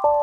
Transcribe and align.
What 0.00 0.14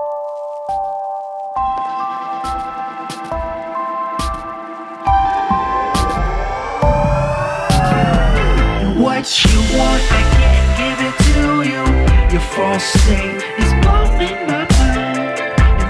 you 9.43 9.59
want, 9.77 10.03
I 10.11 10.21
can't 10.31 10.69
give 10.79 10.99
it 11.05 11.15
to 11.25 11.39
you. 11.67 11.83
Your 12.31 12.45
false 12.53 12.85
state 12.85 13.43
is 13.59 13.71
blowing 13.83 14.39
my 14.47 14.65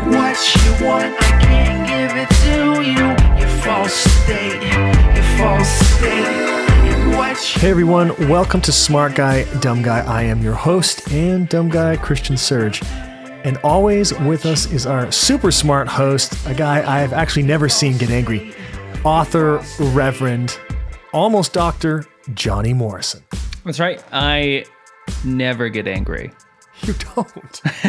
what 0.07 0.37
you 0.55 0.71
want, 0.85 1.13
I 1.19 1.23
can't 1.41 1.87
give 1.87 2.13
it 2.17 2.29
to 2.43 2.81
you. 2.81 3.05
Your 3.39 3.53
false 3.61 3.93
state, 3.93 4.61
your 5.15 5.27
false 5.37 5.69
state. 5.69 6.55
Hey 7.59 7.69
everyone, 7.69 8.15
welcome 8.29 8.61
to 8.61 8.71
Smart 8.71 9.13
Guy, 9.13 9.43
Dumb 9.59 9.83
Guy. 9.83 9.99
I 9.99 10.23
am 10.23 10.41
your 10.41 10.55
host 10.55 11.11
and 11.11 11.47
dumb 11.47 11.69
guy, 11.69 11.97
Christian 11.97 12.37
Surge. 12.37 12.81
And 13.45 13.57
always 13.57 14.11
with 14.21 14.47
us 14.47 14.65
is 14.71 14.87
our 14.87 15.11
super 15.11 15.51
smart 15.51 15.87
host, 15.87 16.33
a 16.47 16.53
guy 16.55 16.81
I've 17.03 17.13
actually 17.13 17.43
never 17.43 17.69
seen 17.69 17.95
get 17.95 18.09
angry, 18.09 18.55
author, 19.03 19.63
Reverend, 19.79 20.59
almost 21.13 21.53
doctor, 21.53 22.05
Johnny 22.33 22.73
Morrison. 22.73 23.23
That's 23.63 23.79
right. 23.79 24.03
I 24.11 24.65
never 25.23 25.69
get 25.69 25.87
angry. 25.87 26.31
You 26.81 26.93
don't. 27.15 27.61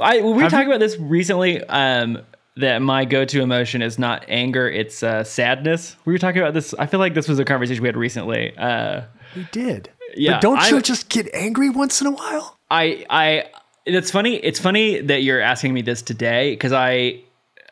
I 0.00 0.20
we 0.22 0.32
were 0.32 0.48
talking 0.48 0.68
about 0.68 0.78
this 0.80 0.96
recently. 0.96 1.62
Um, 1.64 2.22
that 2.56 2.78
my 2.82 3.04
go-to 3.04 3.42
emotion 3.42 3.82
is 3.82 3.98
not 3.98 4.24
anger; 4.28 4.70
it's 4.70 5.02
uh, 5.02 5.24
sadness. 5.24 5.96
We 6.04 6.12
were 6.12 6.20
talking 6.20 6.40
about 6.40 6.54
this. 6.54 6.72
I 6.78 6.86
feel 6.86 7.00
like 7.00 7.14
this 7.14 7.26
was 7.28 7.40
a 7.40 7.44
conversation 7.44 7.82
we 7.82 7.88
had 7.88 7.96
recently. 7.96 8.56
Uh, 8.56 9.02
You 9.34 9.44
did. 9.50 9.90
Yeah, 10.16 10.34
But 10.34 10.42
don't 10.42 10.70
you 10.70 10.76
I'm- 10.76 10.82
just 10.82 11.08
get 11.08 11.28
angry 11.34 11.68
once 11.68 12.00
in 12.00 12.06
a 12.06 12.12
while? 12.12 12.56
I 12.70 13.04
I 13.10 13.44
it's 13.86 14.10
funny. 14.10 14.36
It's 14.36 14.58
funny 14.58 15.00
that 15.00 15.22
you're 15.22 15.40
asking 15.40 15.74
me 15.74 15.82
this 15.82 16.02
today 16.02 16.52
because 16.52 16.72
I 16.72 17.20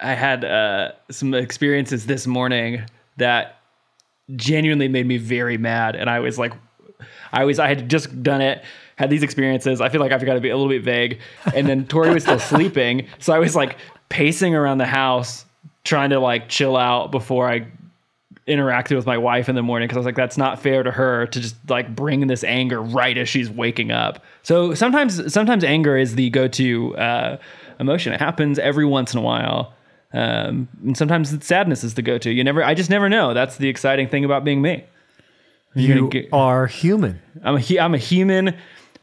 I 0.01 0.15
had 0.15 0.45
uh, 0.45 0.93
some 1.11 1.35
experiences 1.35 2.07
this 2.07 2.27
morning 2.27 2.83
that 3.17 3.61
genuinely 4.37 4.89
made 4.89 5.07
me 5.07 5.17
very 5.17 5.57
mad, 5.57 5.97
and 5.97 6.11
I 6.11 6.21
was 6.21 6.39
like, 6.39 6.53
I 7.33 7.45
was 7.45 7.59
I 7.59 7.69
had 7.69 7.89
just 7.89 8.23
done 8.23 8.41
it. 8.41 8.65
Had 8.97 9.09
these 9.11 9.23
experiences. 9.23 9.81
I 9.81 9.89
feel 9.89 10.01
like 10.01 10.13
I've 10.13 10.25
got 10.25 10.35
to 10.35 10.41
be 10.41 10.51
a 10.51 10.57
little 10.57 10.69
bit 10.71 10.85
vague. 10.85 11.19
And 11.55 11.67
then 11.67 11.87
Tori 11.87 12.13
was 12.13 12.25
still 12.25 12.39
sleeping, 12.39 13.09
so 13.19 13.33
I 13.33 13.39
was 13.39 13.57
like 13.57 13.79
pacing 14.11 14.55
around 14.55 14.79
the 14.79 14.87
house, 14.87 15.47
trying 15.83 16.11
to 16.11 16.21
like 16.21 16.49
chill 16.49 16.77
out 16.77 17.11
before 17.11 17.49
I 17.49 17.67
interacted 18.49 18.97
with 18.97 19.07
my 19.07 19.17
wife 19.19 19.49
in 19.49 19.55
the 19.55 19.63
morning 19.63 19.87
because 19.87 19.97
I 19.97 20.01
was 20.01 20.07
like, 20.07 20.17
that's 20.17 20.37
not 20.37 20.61
fair 20.61 20.83
to 20.83 20.91
her 20.91 21.27
to 21.27 21.41
just 21.41 21.55
like 21.69 21.95
bring 21.95 22.27
this 22.27 22.43
anger 22.43 22.83
right 22.83 23.17
as 23.17 23.29
she's 23.29 23.49
waking 23.49 23.91
up. 23.93 24.25
So 24.43 24.75
sometimes, 24.75 25.33
sometimes 25.33 25.63
anger 25.63 25.97
is 25.97 26.17
the 26.17 26.29
go-to 26.31 26.97
uh, 26.97 27.37
emotion. 27.79 28.13
It 28.13 28.19
happens 28.21 28.59
every 28.59 28.85
once 28.85 29.13
in 29.15 29.19
a 29.21 29.23
while, 29.23 29.73
um, 30.13 30.69
and 30.85 30.97
sometimes 30.97 31.45
sadness 31.47 31.85
is 31.85 31.95
the 31.95 32.03
go-to. 32.03 32.31
You 32.33 32.43
never, 32.43 32.65
I 32.65 32.75
just 32.75 32.91
never 32.91 33.09
know. 33.09 33.33
That's 33.33 33.57
the 33.59 33.69
exciting 33.69 34.09
thing 34.09 34.25
about 34.25 34.45
being 34.45 34.61
me. 34.61 34.85
You're 35.75 35.97
You 35.99 36.09
get- 36.09 36.29
are 36.33 36.67
human. 36.67 37.21
I'm 37.45 37.57
a 37.57 37.79
I'm 37.79 37.95
a 37.95 37.99
human 37.99 38.57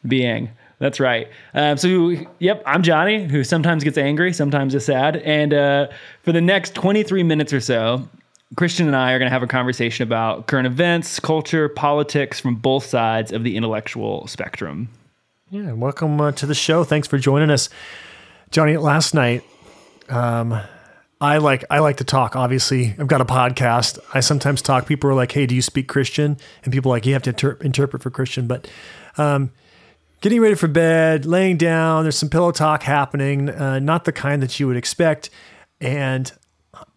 being. 0.07 0.51
That's 0.79 0.99
right. 0.99 1.27
Um, 1.53 1.75
so, 1.77 2.13
yep, 2.39 2.63
I'm 2.65 2.83
Johnny, 2.83 3.27
who 3.27 3.43
sometimes 3.43 3.83
gets 3.83 3.97
angry, 3.97 4.31
sometimes 4.31 4.73
is 4.75 4.85
sad. 4.85 5.17
And 5.17 5.53
uh, 5.53 5.87
for 6.23 6.31
the 6.31 6.39
next 6.39 6.73
23 6.73 7.21
minutes 7.23 7.51
or 7.51 7.59
so, 7.59 8.07
Christian 8.55 8.87
and 8.87 8.95
I 8.95 9.13
are 9.13 9.19
going 9.19 9.27
to 9.27 9.33
have 9.33 9.43
a 9.43 9.47
conversation 9.47 10.03
about 10.03 10.47
current 10.47 10.65
events, 10.65 11.19
culture, 11.19 11.69
politics 11.69 12.39
from 12.39 12.55
both 12.55 12.85
sides 12.85 13.31
of 13.31 13.43
the 13.43 13.55
intellectual 13.55 14.25
spectrum. 14.27 14.89
Yeah, 15.51 15.73
welcome 15.73 16.19
uh, 16.19 16.31
to 16.33 16.45
the 16.45 16.55
show. 16.55 16.83
Thanks 16.83 17.07
for 17.07 17.17
joining 17.17 17.51
us, 17.51 17.69
Johnny. 18.51 18.77
Last 18.77 19.13
night, 19.13 19.43
um, 20.09 20.59
I 21.21 21.37
like 21.37 21.65
I 21.69 21.79
like 21.79 21.97
to 21.97 22.03
talk. 22.03 22.35
Obviously, 22.35 22.95
I've 22.99 23.07
got 23.07 23.21
a 23.21 23.25
podcast. 23.25 23.99
I 24.13 24.19
sometimes 24.19 24.61
talk. 24.61 24.87
People 24.87 25.09
are 25.09 25.15
like, 25.15 25.31
"Hey, 25.31 25.45
do 25.45 25.53
you 25.53 25.61
speak 25.61 25.87
Christian?" 25.87 26.37
And 26.63 26.73
people 26.73 26.91
are 26.91 26.95
like, 26.95 27.05
"You 27.05 27.13
have 27.13 27.23
to 27.23 27.31
inter- 27.31 27.57
interpret 27.61 28.01
for 28.01 28.09
Christian." 28.09 28.47
But 28.47 28.67
um, 29.17 29.51
getting 30.21 30.39
ready 30.39 30.55
for 30.55 30.67
bed, 30.67 31.25
laying 31.25 31.57
down, 31.57 32.03
there's 32.03 32.17
some 32.17 32.29
pillow 32.29 32.51
talk 32.51 32.83
happening. 32.83 33.49
Uh, 33.49 33.79
not 33.79 34.05
the 34.05 34.11
kind 34.11 34.41
that 34.41 34.59
you 34.59 34.67
would 34.67 34.77
expect. 34.77 35.29
And 35.81 36.31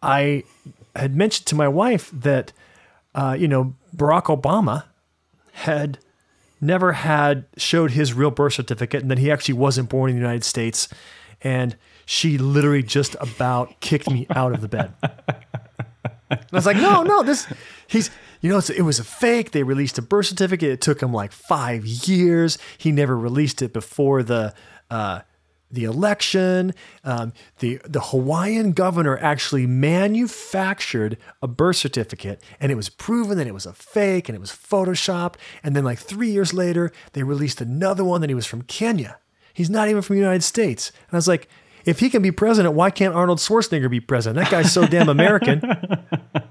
I 0.03 0.45
had 0.95 1.17
mentioned 1.17 1.47
to 1.47 1.55
my 1.55 1.69
wife 1.69 2.11
that 2.13 2.53
uh, 3.15 3.37
you 3.39 3.49
know 3.49 3.75
Barack 3.97 4.25
Obama 4.25 4.85
had 5.53 5.99
never 6.63 6.93
had 6.93 7.45
showed 7.57 7.91
his 7.91 8.15
real 8.15 8.31
birth 8.31 8.55
certificate 8.55 9.03
and 9.03 9.11
that 9.11 9.19
he 9.19 9.31
actually 9.31 9.55
wasn't 9.55 9.89
born 9.89 10.11
in 10.11 10.17
the 10.17 10.23
United 10.23 10.45
States. 10.45 10.89
And 11.43 11.77
she 12.07 12.39
literally 12.39 12.85
just 12.85 13.17
about 13.21 13.81
kicked 13.81 14.09
me 14.09 14.27
out 14.31 14.53
of 14.53 14.61
the 14.61 14.69
bed. 14.69 14.93
And 16.31 16.41
I 16.51 16.57
was 16.57 16.67
like, 16.67 16.77
no, 16.77 17.03
no, 17.03 17.23
this, 17.23 17.47
he's, 17.89 18.11
you 18.41 18.49
know, 18.49 18.61
it 18.75 18.83
was 18.83 18.99
a 18.99 19.05
fake. 19.05 19.51
They 19.51 19.65
released 19.65 19.99
a 19.99 20.03
birth 20.03 20.27
certificate. 20.27 20.71
It 20.71 20.81
took 20.81 21.03
him 21.03 21.13
like 21.13 21.33
five 21.33 21.85
years. 21.85 22.59
He 22.79 22.93
never 22.93 23.19
released 23.19 23.61
it 23.61 23.73
before 23.73 24.23
the, 24.23 24.55
uh, 24.89 25.21
the 25.73 25.85
election. 25.85 26.75
Um, 27.03 27.33
the 27.59 27.81
the 27.85 28.01
Hawaiian 28.01 28.73
governor 28.73 29.19
actually 29.19 29.67
manufactured 29.67 31.17
a 31.43 31.49
birth 31.49 31.77
certificate, 31.77 32.43
and 32.61 32.71
it 32.71 32.77
was 32.77 32.89
proven 32.89 33.39
that 33.39 33.47
it 33.47 33.55
was 33.55 33.67
a 33.67 33.73
fake 33.73 34.29
and 34.29 34.37
it 34.37 34.41
was 34.41 34.51
photoshopped. 34.51 35.37
And 35.65 35.75
then 35.75 35.85
like 35.85 35.99
three 35.99 36.31
years 36.31 36.53
later, 36.53 36.93
they 37.15 37.23
released 37.23 37.61
another 37.61 38.05
one 38.05 38.21
that 38.21 38.31
he 38.31 38.35
was 38.35 38.47
from 38.47 38.63
Kenya. 38.63 39.19
He's 39.55 39.71
not 39.71 39.89
even 39.89 40.03
from 40.03 40.17
the 40.17 40.23
United 40.23 40.43
States. 40.43 40.91
And 40.91 41.15
I 41.15 41.17
was 41.17 41.29
like, 41.29 41.49
if 41.85 41.99
he 42.01 42.11
can 42.11 42.23
be 42.23 42.31
president, 42.31 42.75
why 42.75 42.91
can't 42.91 43.15
Arnold 43.15 43.39
Schwarzenegger 43.39 43.91
be 43.91 44.01
president? 44.01 44.45
That 44.45 44.51
guy's 44.51 44.73
so 44.73 44.87
damn 44.87 45.09
American. 45.09 45.61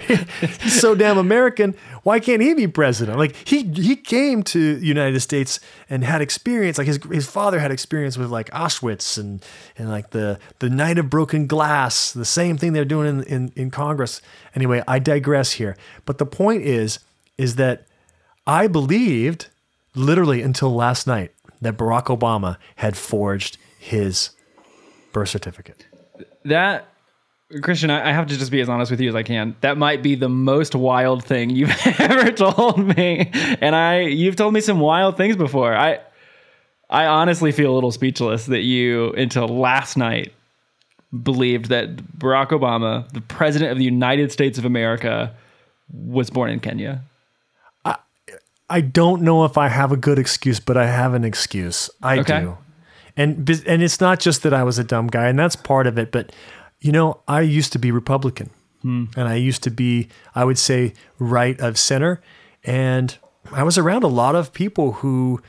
He's 0.00 0.80
so 0.80 0.94
damn 0.94 1.18
American. 1.18 1.74
Why 2.02 2.20
can't 2.20 2.42
he 2.42 2.54
be 2.54 2.66
president? 2.66 3.18
Like 3.18 3.36
he 3.46 3.64
he 3.64 3.96
came 3.96 4.42
to 4.44 4.76
the 4.76 4.86
United 4.86 5.20
States 5.20 5.60
and 5.88 6.04
had 6.04 6.20
experience. 6.20 6.78
Like 6.78 6.86
his 6.86 6.98
his 7.10 7.26
father 7.26 7.58
had 7.58 7.70
experience 7.70 8.16
with 8.16 8.30
like 8.30 8.50
Auschwitz 8.50 9.18
and 9.18 9.44
and 9.76 9.88
like 9.88 10.10
the 10.10 10.38
the 10.58 10.70
night 10.70 10.98
of 10.98 11.10
broken 11.10 11.46
glass. 11.46 12.12
The 12.12 12.24
same 12.24 12.56
thing 12.56 12.72
they're 12.72 12.84
doing 12.84 13.08
in 13.08 13.22
in, 13.24 13.52
in 13.56 13.70
Congress. 13.70 14.20
Anyway, 14.54 14.82
I 14.88 14.98
digress 14.98 15.52
here. 15.52 15.76
But 16.06 16.18
the 16.18 16.26
point 16.26 16.62
is 16.62 16.98
is 17.38 17.56
that 17.56 17.86
I 18.46 18.66
believed 18.66 19.48
literally 19.94 20.42
until 20.42 20.74
last 20.74 21.06
night 21.06 21.32
that 21.60 21.76
Barack 21.76 22.04
Obama 22.06 22.56
had 22.76 22.96
forged 22.96 23.58
his 23.78 24.30
birth 25.12 25.28
certificate. 25.28 25.86
That, 26.44 26.88
Christian, 27.62 27.90
I 27.90 28.12
have 28.12 28.28
to 28.28 28.38
just 28.38 28.52
be 28.52 28.60
as 28.60 28.68
honest 28.68 28.90
with 28.90 29.00
you 29.00 29.08
as 29.08 29.14
I 29.16 29.22
can. 29.24 29.56
That 29.60 29.76
might 29.76 30.02
be 30.02 30.14
the 30.14 30.28
most 30.28 30.74
wild 30.74 31.24
thing 31.24 31.50
you've 31.50 31.74
ever 31.98 32.30
told 32.30 32.96
me. 32.96 33.28
And 33.60 33.74
I, 33.74 34.02
you've 34.02 34.36
told 34.36 34.54
me 34.54 34.60
some 34.60 34.78
wild 34.78 35.16
things 35.16 35.34
before. 35.36 35.74
I, 35.74 35.98
I 36.88 37.06
honestly 37.06 37.50
feel 37.50 37.72
a 37.72 37.74
little 37.74 37.90
speechless 37.90 38.46
that 38.46 38.60
you, 38.60 39.12
until 39.14 39.48
last 39.48 39.96
night, 39.96 40.32
believed 41.22 41.66
that 41.70 41.96
Barack 41.96 42.50
Obama, 42.50 43.08
the 43.12 43.20
president 43.20 43.72
of 43.72 43.78
the 43.78 43.84
United 43.84 44.30
States 44.30 44.56
of 44.58 44.64
America, 44.64 45.34
was 45.92 46.30
born 46.30 46.50
in 46.50 46.60
Kenya. 46.60 47.02
I 47.84 47.96
I 48.68 48.80
don't 48.80 49.22
know 49.22 49.44
if 49.44 49.58
I 49.58 49.66
have 49.66 49.90
a 49.90 49.96
good 49.96 50.20
excuse, 50.20 50.60
but 50.60 50.76
I 50.76 50.86
have 50.86 51.14
an 51.14 51.24
excuse. 51.24 51.90
I 52.00 52.20
Okay. 52.20 52.40
do. 52.42 52.58
And 53.16 53.38
and 53.66 53.82
it's 53.82 54.00
not 54.00 54.20
just 54.20 54.44
that 54.44 54.54
I 54.54 54.62
was 54.62 54.78
a 54.78 54.84
dumb 54.84 55.08
guy, 55.08 55.26
and 55.26 55.36
that's 55.36 55.56
part 55.56 55.88
of 55.88 55.98
it. 55.98 56.12
But 56.12 56.30
you 56.80 56.92
know, 56.92 57.20
I 57.28 57.40
used 57.42 57.72
to 57.72 57.78
be 57.78 57.90
Republican, 57.90 58.50
and 59.16 59.28
I 59.28 59.34
used 59.34 59.62
to 59.64 59.70
be, 59.70 60.08
I 60.34 60.44
would 60.44 60.58
say, 60.58 60.94
right 61.18 61.60
of 61.60 61.78
center, 61.78 62.20
and 62.64 63.16
I 63.52 63.62
was 63.62 63.76
around 63.78 64.04
a 64.04 64.08
lot 64.08 64.34
of 64.34 64.52
people 64.52 64.92
who. 64.92 65.40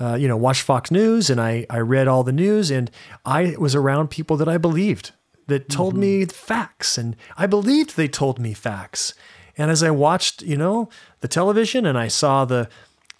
Uh, 0.00 0.16
you 0.16 0.26
know, 0.26 0.36
watched 0.36 0.62
Fox 0.62 0.90
News, 0.90 1.30
and 1.30 1.40
I 1.40 1.66
I 1.70 1.78
read 1.78 2.08
all 2.08 2.24
the 2.24 2.32
news, 2.32 2.68
and 2.68 2.90
I 3.24 3.54
was 3.60 3.76
around 3.76 4.10
people 4.10 4.36
that 4.38 4.48
I 4.48 4.58
believed 4.58 5.12
that 5.46 5.68
told 5.68 5.96
me 5.96 6.24
facts, 6.24 6.98
and 6.98 7.14
I 7.36 7.46
believed 7.46 7.96
they 7.96 8.08
told 8.08 8.40
me 8.40 8.54
facts. 8.54 9.14
And 9.56 9.70
as 9.70 9.84
I 9.84 9.92
watched, 9.92 10.42
you 10.42 10.56
know, 10.56 10.88
the 11.20 11.28
television, 11.28 11.86
and 11.86 11.96
I 11.96 12.08
saw 12.08 12.44
the 12.44 12.68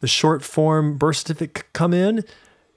the 0.01 0.09
short 0.09 0.43
form 0.43 0.99
birth 0.99 1.19
certificate 1.19 1.73
come 1.73 1.95
in, 1.95 2.25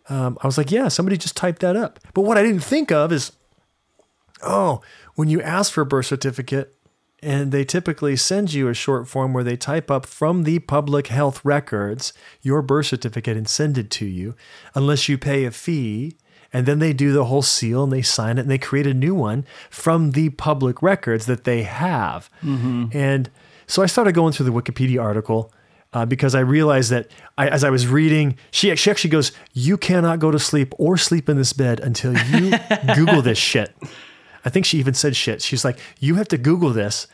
um, 0.09 0.37
I 0.43 0.47
was 0.47 0.57
like, 0.57 0.71
yeah, 0.71 0.87
somebody 0.89 1.17
just 1.17 1.35
typed 1.35 1.61
that 1.61 1.75
up. 1.75 1.99
But 2.13 2.21
what 2.21 2.37
I 2.37 2.43
didn't 2.43 2.63
think 2.63 2.91
of 2.91 3.11
is, 3.11 3.31
oh, 4.43 4.81
when 5.15 5.29
you 5.29 5.41
ask 5.41 5.71
for 5.71 5.81
a 5.81 5.85
birth 5.85 6.07
certificate, 6.07 6.73
and 7.21 7.51
they 7.51 7.65
typically 7.65 8.15
send 8.15 8.53
you 8.53 8.67
a 8.67 8.73
short 8.73 9.07
form 9.07 9.33
where 9.33 9.43
they 9.43 9.57
type 9.57 9.89
up 9.89 10.05
from 10.05 10.43
the 10.43 10.59
public 10.59 11.07
health 11.07 11.43
records 11.43 12.13
your 12.41 12.61
birth 12.61 12.85
certificate 12.87 13.35
and 13.35 13.49
send 13.49 13.77
it 13.77 13.89
to 13.91 14.05
you, 14.05 14.35
unless 14.75 15.09
you 15.09 15.17
pay 15.17 15.45
a 15.45 15.51
fee. 15.51 16.15
And 16.53 16.65
then 16.65 16.79
they 16.79 16.93
do 16.93 17.11
the 17.11 17.25
whole 17.25 17.41
seal 17.41 17.83
and 17.83 17.91
they 17.91 18.01
sign 18.01 18.37
it 18.37 18.41
and 18.41 18.49
they 18.51 18.57
create 18.57 18.87
a 18.87 18.93
new 18.93 19.13
one 19.13 19.45
from 19.69 20.11
the 20.11 20.29
public 20.29 20.81
records 20.81 21.25
that 21.25 21.43
they 21.43 21.63
have. 21.63 22.29
And 22.93 23.29
so 23.65 23.81
I 23.83 23.85
started 23.87 24.13
going 24.13 24.31
through 24.31 24.45
the 24.45 24.53
Wikipedia 24.53 25.01
article 25.01 25.51
uh, 25.91 26.05
because 26.05 26.35
I 26.35 26.39
realized 26.39 26.89
that 26.91 27.09
I, 27.37 27.49
as 27.49 27.63
I 27.63 27.69
was 27.69 27.87
reading, 27.87 28.37
she, 28.51 28.73
she 28.75 28.89
actually 28.89 29.09
goes, 29.09 29.31
You 29.53 29.77
cannot 29.77 30.19
go 30.19 30.31
to 30.31 30.39
sleep 30.39 30.73
or 30.77 30.97
sleep 30.97 31.27
in 31.27 31.37
this 31.37 31.51
bed 31.51 31.79
until 31.81 32.13
you 32.13 32.53
Google 32.95 33.21
this 33.21 33.37
shit. 33.37 33.75
I 34.47 34.49
think 34.49 34.65
she 34.65 34.77
even 34.79 34.93
said 34.93 35.15
shit. 35.15 35.41
She's 35.41 35.65
like, 35.65 35.77
You 35.99 36.15
have 36.15 36.27
to 36.29 36.37
Google 36.37 36.71
this 36.71 37.07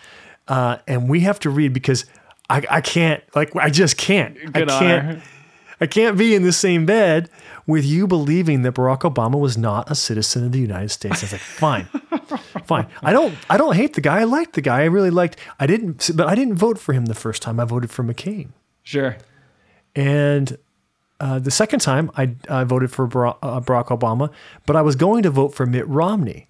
uh, 0.47 0.77
and 0.87 1.09
we 1.09 1.21
have 1.21 1.39
to 1.39 1.49
read 1.49 1.73
because 1.73 2.05
I, 2.49 2.63
I 2.69 2.81
can't, 2.81 3.23
like, 3.35 3.55
I 3.55 3.69
just 3.69 3.97
can't. 3.97 4.35
Good 4.53 4.69
I 4.69 4.79
can't. 4.79 5.05
her. 5.05 5.23
I 5.81 5.87
can't 5.87 6.17
be 6.17 6.35
in 6.35 6.43
the 6.43 6.51
same 6.53 6.85
bed 6.85 7.29
with 7.65 7.83
you 7.85 8.05
believing 8.07 8.61
that 8.63 8.73
Barack 8.75 8.99
Obama 9.11 9.39
was 9.39 9.57
not 9.57 9.89
a 9.89 9.95
citizen 9.95 10.45
of 10.45 10.51
the 10.51 10.59
United 10.59 10.89
States. 10.91 11.21
I 11.21 11.25
was 11.25 11.31
like, 11.31 11.41
fine, 11.41 11.85
fine. 12.65 12.87
I 13.01 13.11
don't, 13.13 13.33
I 13.49 13.57
don't 13.57 13.75
hate 13.75 13.93
the 13.93 14.01
guy. 14.01 14.19
I 14.19 14.23
liked 14.25 14.53
the 14.53 14.61
guy. 14.61 14.81
I 14.81 14.85
really 14.85 15.09
liked. 15.09 15.37
I 15.59 15.65
didn't, 15.67 16.11
but 16.15 16.27
I 16.27 16.35
didn't 16.35 16.55
vote 16.55 16.77
for 16.79 16.93
him 16.93 17.05
the 17.07 17.15
first 17.15 17.41
time. 17.41 17.59
I 17.59 17.65
voted 17.65 17.89
for 17.91 18.03
McCain, 18.03 18.49
Sure. 18.83 19.17
and 19.95 20.57
uh, 21.19 21.39
the 21.39 21.51
second 21.51 21.79
time 21.79 22.11
I, 22.17 22.35
I 22.49 22.63
voted 22.65 22.91
for 22.91 23.07
Barack, 23.07 23.37
uh, 23.41 23.59
Barack 23.61 23.87
Obama. 23.87 24.29
But 24.65 24.75
I 24.75 24.81
was 24.81 24.95
going 24.95 25.23
to 25.23 25.29
vote 25.31 25.53
for 25.55 25.65
Mitt 25.65 25.87
Romney 25.87 26.47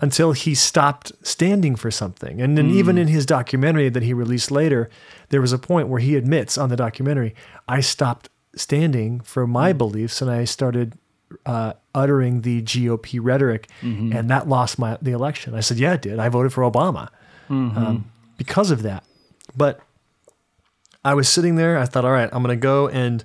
until 0.00 0.32
he 0.32 0.54
stopped 0.54 1.12
standing 1.22 1.74
for 1.74 1.90
something. 1.90 2.40
And 2.40 2.56
then 2.56 2.70
even 2.70 2.98
in 2.98 3.08
his 3.08 3.26
documentary 3.26 3.88
that 3.88 4.02
he 4.02 4.14
released 4.14 4.50
later, 4.50 4.88
there 5.30 5.40
was 5.40 5.52
a 5.52 5.58
point 5.58 5.88
where 5.88 6.00
he 6.00 6.14
admits 6.14 6.56
on 6.56 6.68
the 6.68 6.76
documentary, 6.76 7.34
I 7.66 7.80
stopped 7.80 8.28
standing 8.54 9.20
for 9.20 9.46
my 9.46 9.72
beliefs 9.72 10.22
and 10.22 10.30
I 10.30 10.44
started 10.44 10.96
uh, 11.44 11.74
uttering 11.94 12.42
the 12.42 12.62
GOP 12.62 13.18
rhetoric, 13.22 13.68
and 13.82 14.30
that 14.30 14.48
lost 14.48 14.78
my 14.78 14.96
the 15.02 15.10
election. 15.12 15.54
I 15.54 15.60
said, 15.60 15.78
"Yeah, 15.78 15.92
it 15.92 16.00
did. 16.02 16.18
I 16.18 16.28
voted 16.30 16.52
for 16.54 16.62
Obama 16.62 17.08
um, 17.50 18.10
because 18.38 18.70
of 18.70 18.82
that." 18.82 19.04
But 19.54 19.80
I 21.04 21.12
was 21.14 21.28
sitting 21.28 21.56
there. 21.56 21.76
I 21.76 21.84
thought, 21.84 22.06
"All 22.06 22.12
right, 22.12 22.30
I'm 22.32 22.42
going 22.42 22.56
to 22.56 22.62
go 22.62 22.88
and 22.88 23.24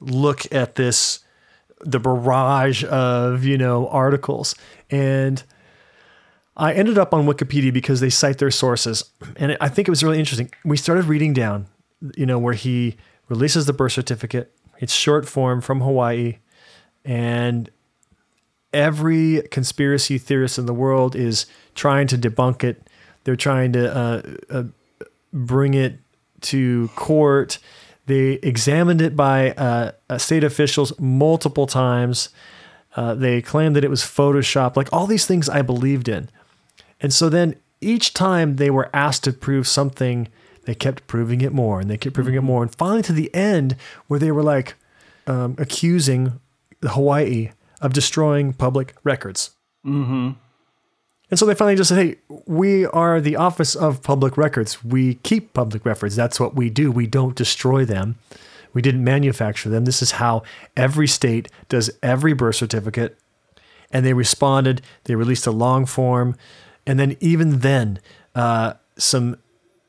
look 0.00 0.52
at 0.52 0.74
this, 0.74 1.20
the 1.80 2.00
barrage 2.00 2.82
of 2.84 3.44
you 3.44 3.58
know 3.58 3.86
articles," 3.88 4.56
and 4.90 5.42
I 6.56 6.72
ended 6.72 6.96
up 6.96 7.12
on 7.12 7.26
Wikipedia 7.26 7.72
because 7.72 8.00
they 8.00 8.10
cite 8.10 8.38
their 8.38 8.50
sources, 8.50 9.04
and 9.36 9.56
I 9.60 9.68
think 9.68 9.88
it 9.88 9.90
was 9.90 10.02
really 10.02 10.18
interesting. 10.18 10.50
We 10.64 10.76
started 10.76 11.04
reading 11.04 11.34
down, 11.34 11.66
you 12.16 12.24
know, 12.24 12.38
where 12.38 12.54
he 12.54 12.96
releases 13.28 13.66
the 13.66 13.72
birth 13.72 13.92
certificate. 13.92 14.52
It's 14.78 14.92
short 14.92 15.28
form 15.28 15.60
from 15.60 15.80
Hawaii, 15.80 16.38
and 17.04 17.70
every 18.72 19.42
conspiracy 19.50 20.18
theorist 20.18 20.58
in 20.58 20.66
the 20.66 20.74
world 20.74 21.14
is 21.14 21.46
trying 21.74 22.06
to 22.08 22.18
debunk 22.18 22.64
it. 22.64 22.88
They're 23.24 23.36
trying 23.36 23.72
to 23.72 23.96
uh, 23.96 24.22
uh, 24.50 24.62
bring 25.32 25.74
it 25.74 25.98
to 26.42 26.88
court. 26.94 27.58
They 28.06 28.34
examined 28.34 29.02
it 29.02 29.16
by 29.16 29.50
uh, 29.52 29.92
uh, 30.08 30.18
state 30.18 30.44
officials 30.44 30.98
multiple 30.98 31.66
times. 31.66 32.28
Uh, 32.94 33.14
they 33.14 33.42
claimed 33.42 33.76
that 33.76 33.84
it 33.84 33.90
was 33.90 34.02
Photoshop, 34.02 34.76
like 34.76 34.88
all 34.92 35.06
these 35.06 35.26
things 35.26 35.48
I 35.48 35.62
believed 35.62 36.08
in. 36.08 36.30
And 37.00 37.12
so 37.12 37.28
then 37.28 37.56
each 37.80 38.14
time 38.14 38.56
they 38.56 38.70
were 38.70 38.90
asked 38.94 39.24
to 39.24 39.32
prove 39.32 39.68
something, 39.68 40.28
they 40.64 40.74
kept 40.74 41.06
proving 41.06 41.40
it 41.40 41.52
more 41.52 41.80
and 41.80 41.90
they 41.90 41.96
kept 41.96 42.14
proving 42.14 42.34
it 42.34 42.42
more. 42.42 42.62
And 42.62 42.74
finally, 42.74 43.02
to 43.02 43.12
the 43.12 43.32
end, 43.34 43.76
where 44.08 44.18
they 44.18 44.32
were 44.32 44.42
like 44.42 44.74
um, 45.26 45.54
accusing 45.58 46.40
Hawaii 46.82 47.50
of 47.80 47.92
destroying 47.92 48.52
public 48.52 48.94
records. 49.04 49.50
Mm-hmm. 49.84 50.32
And 51.28 51.38
so 51.38 51.44
they 51.44 51.54
finally 51.54 51.76
just 51.76 51.88
said, 51.88 52.06
hey, 52.06 52.16
we 52.46 52.86
are 52.86 53.20
the 53.20 53.36
Office 53.36 53.74
of 53.74 54.02
Public 54.02 54.36
Records. 54.36 54.84
We 54.84 55.14
keep 55.14 55.54
public 55.54 55.84
records. 55.84 56.14
That's 56.14 56.38
what 56.38 56.54
we 56.54 56.70
do. 56.70 56.92
We 56.92 57.08
don't 57.08 57.34
destroy 57.34 57.84
them. 57.84 58.16
We 58.72 58.80
didn't 58.82 59.02
manufacture 59.02 59.68
them. 59.68 59.86
This 59.86 60.02
is 60.02 60.12
how 60.12 60.44
every 60.76 61.08
state 61.08 61.48
does 61.68 61.90
every 62.02 62.32
birth 62.32 62.56
certificate. 62.56 63.18
And 63.90 64.06
they 64.06 64.12
responded. 64.12 64.82
They 65.04 65.16
released 65.16 65.46
a 65.46 65.50
long 65.50 65.84
form. 65.84 66.36
And 66.86 66.98
then, 66.98 67.16
even 67.20 67.60
then, 67.60 67.98
uh, 68.34 68.74
some 68.96 69.38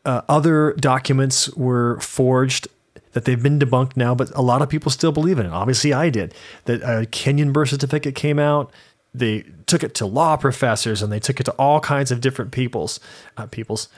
uh, 0.06 0.22
other 0.28 0.74
documents 0.74 1.50
were 1.56 2.00
forged 2.00 2.68
that 3.12 3.26
they've 3.26 3.42
been 3.42 3.60
debunked 3.60 3.98
now, 3.98 4.14
but 4.14 4.30
a 4.36 4.42
lot 4.42 4.62
of 4.62 4.70
people 4.70 4.92
still 4.92 5.12
believe 5.12 5.40
in 5.40 5.46
it. 5.46 5.52
Obviously, 5.52 5.94
I 5.94 6.10
did. 6.10 6.34
That 6.66 6.82
a 6.82 7.06
Kenyan 7.06 7.52
birth 7.52 7.70
certificate 7.70 8.16
came 8.16 8.40
out. 8.40 8.72
They 9.14 9.44
took 9.66 9.84
it 9.84 9.96
to 9.96 10.06
law 10.06 10.38
professors 10.38 11.02
and 11.02 11.12
they 11.12 11.20
took 11.20 11.40
it 11.40 11.46
to 11.46 11.52
all 11.54 11.80
kinds 11.80 12.12
of 12.12 12.22
different 12.22 12.52
peoples, 12.52 13.00
uh, 13.36 13.48
peoples, 13.48 13.90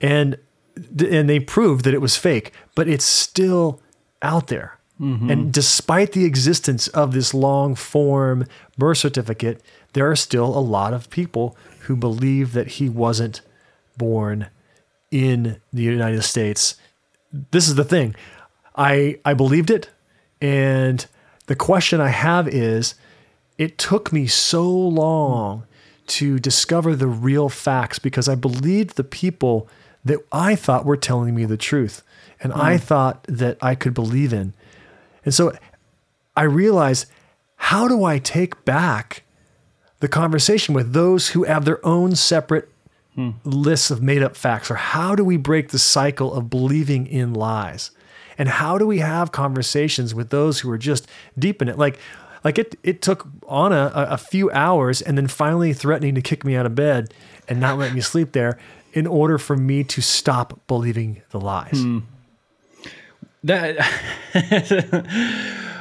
and 0.00 0.38
and 0.76 1.28
they 1.28 1.40
proved 1.40 1.84
that 1.84 1.94
it 1.94 2.00
was 2.00 2.16
fake. 2.16 2.52
But 2.76 2.86
it's 2.86 3.04
still 3.04 3.80
out 4.22 4.46
there. 4.46 4.78
And 5.30 5.52
despite 5.52 6.12
the 6.12 6.24
existence 6.24 6.88
of 6.88 7.12
this 7.12 7.32
long 7.32 7.76
form 7.76 8.46
birth 8.76 8.98
certificate, 8.98 9.62
there 9.92 10.10
are 10.10 10.16
still 10.16 10.46
a 10.46 10.58
lot 10.58 10.92
of 10.92 11.08
people 11.10 11.56
who 11.88 11.96
believe 11.96 12.52
that 12.52 12.68
he 12.72 12.86
wasn't 12.86 13.40
born 13.96 14.46
in 15.10 15.58
the 15.72 15.82
United 15.82 16.22
States. 16.22 16.76
This 17.32 17.66
is 17.66 17.76
the 17.76 17.84
thing. 17.84 18.14
I 18.76 19.18
I 19.24 19.32
believed 19.32 19.70
it 19.70 19.88
and 20.40 21.04
the 21.46 21.56
question 21.56 21.98
I 21.98 22.08
have 22.08 22.46
is 22.46 22.94
it 23.56 23.78
took 23.78 24.12
me 24.12 24.26
so 24.26 24.70
long 24.70 25.64
to 26.08 26.38
discover 26.38 26.94
the 26.94 27.06
real 27.06 27.48
facts 27.48 27.98
because 27.98 28.28
I 28.28 28.34
believed 28.34 28.96
the 28.96 29.04
people 29.04 29.66
that 30.04 30.18
I 30.30 30.56
thought 30.56 30.84
were 30.84 30.96
telling 30.96 31.34
me 31.34 31.46
the 31.46 31.56
truth 31.56 32.02
and 32.38 32.52
I 32.52 32.76
hmm. 32.76 32.82
thought 32.82 33.24
that 33.28 33.56
I 33.62 33.74
could 33.74 33.94
believe 33.94 34.34
in. 34.34 34.52
And 35.24 35.32
so 35.32 35.52
I 36.36 36.42
realized 36.42 37.06
how 37.56 37.88
do 37.88 38.04
I 38.04 38.18
take 38.18 38.62
back 38.66 39.22
the 40.00 40.08
conversation 40.08 40.74
with 40.74 40.92
those 40.92 41.30
who 41.30 41.44
have 41.44 41.64
their 41.64 41.84
own 41.84 42.14
separate 42.14 42.70
hmm. 43.14 43.30
lists 43.44 43.90
of 43.90 44.02
made 44.02 44.22
up 44.22 44.36
facts? 44.36 44.70
Or 44.70 44.76
how 44.76 45.14
do 45.14 45.24
we 45.24 45.36
break 45.36 45.68
the 45.68 45.78
cycle 45.78 46.32
of 46.32 46.50
believing 46.50 47.06
in 47.06 47.34
lies? 47.34 47.90
And 48.36 48.48
how 48.48 48.78
do 48.78 48.86
we 48.86 48.98
have 48.98 49.32
conversations 49.32 50.14
with 50.14 50.30
those 50.30 50.60
who 50.60 50.70
are 50.70 50.78
just 50.78 51.08
deep 51.38 51.60
in 51.60 51.68
it? 51.68 51.76
Like, 51.76 51.98
like 52.44 52.58
it, 52.58 52.76
it 52.84 53.02
took 53.02 53.26
Anna 53.50 53.90
a, 53.94 54.02
a 54.10 54.16
few 54.16 54.50
hours 54.52 55.02
and 55.02 55.18
then 55.18 55.26
finally 55.26 55.72
threatening 55.72 56.14
to 56.14 56.22
kick 56.22 56.44
me 56.44 56.54
out 56.54 56.64
of 56.64 56.76
bed 56.76 57.12
and 57.48 57.58
not 57.58 57.78
let 57.78 57.92
me 57.92 58.00
sleep 58.00 58.32
there 58.32 58.58
in 58.92 59.06
order 59.06 59.38
for 59.38 59.56
me 59.56 59.82
to 59.84 60.00
stop 60.00 60.60
believing 60.68 61.22
the 61.30 61.40
lies. 61.40 61.80
Hmm. 61.80 61.98
That 63.44 63.76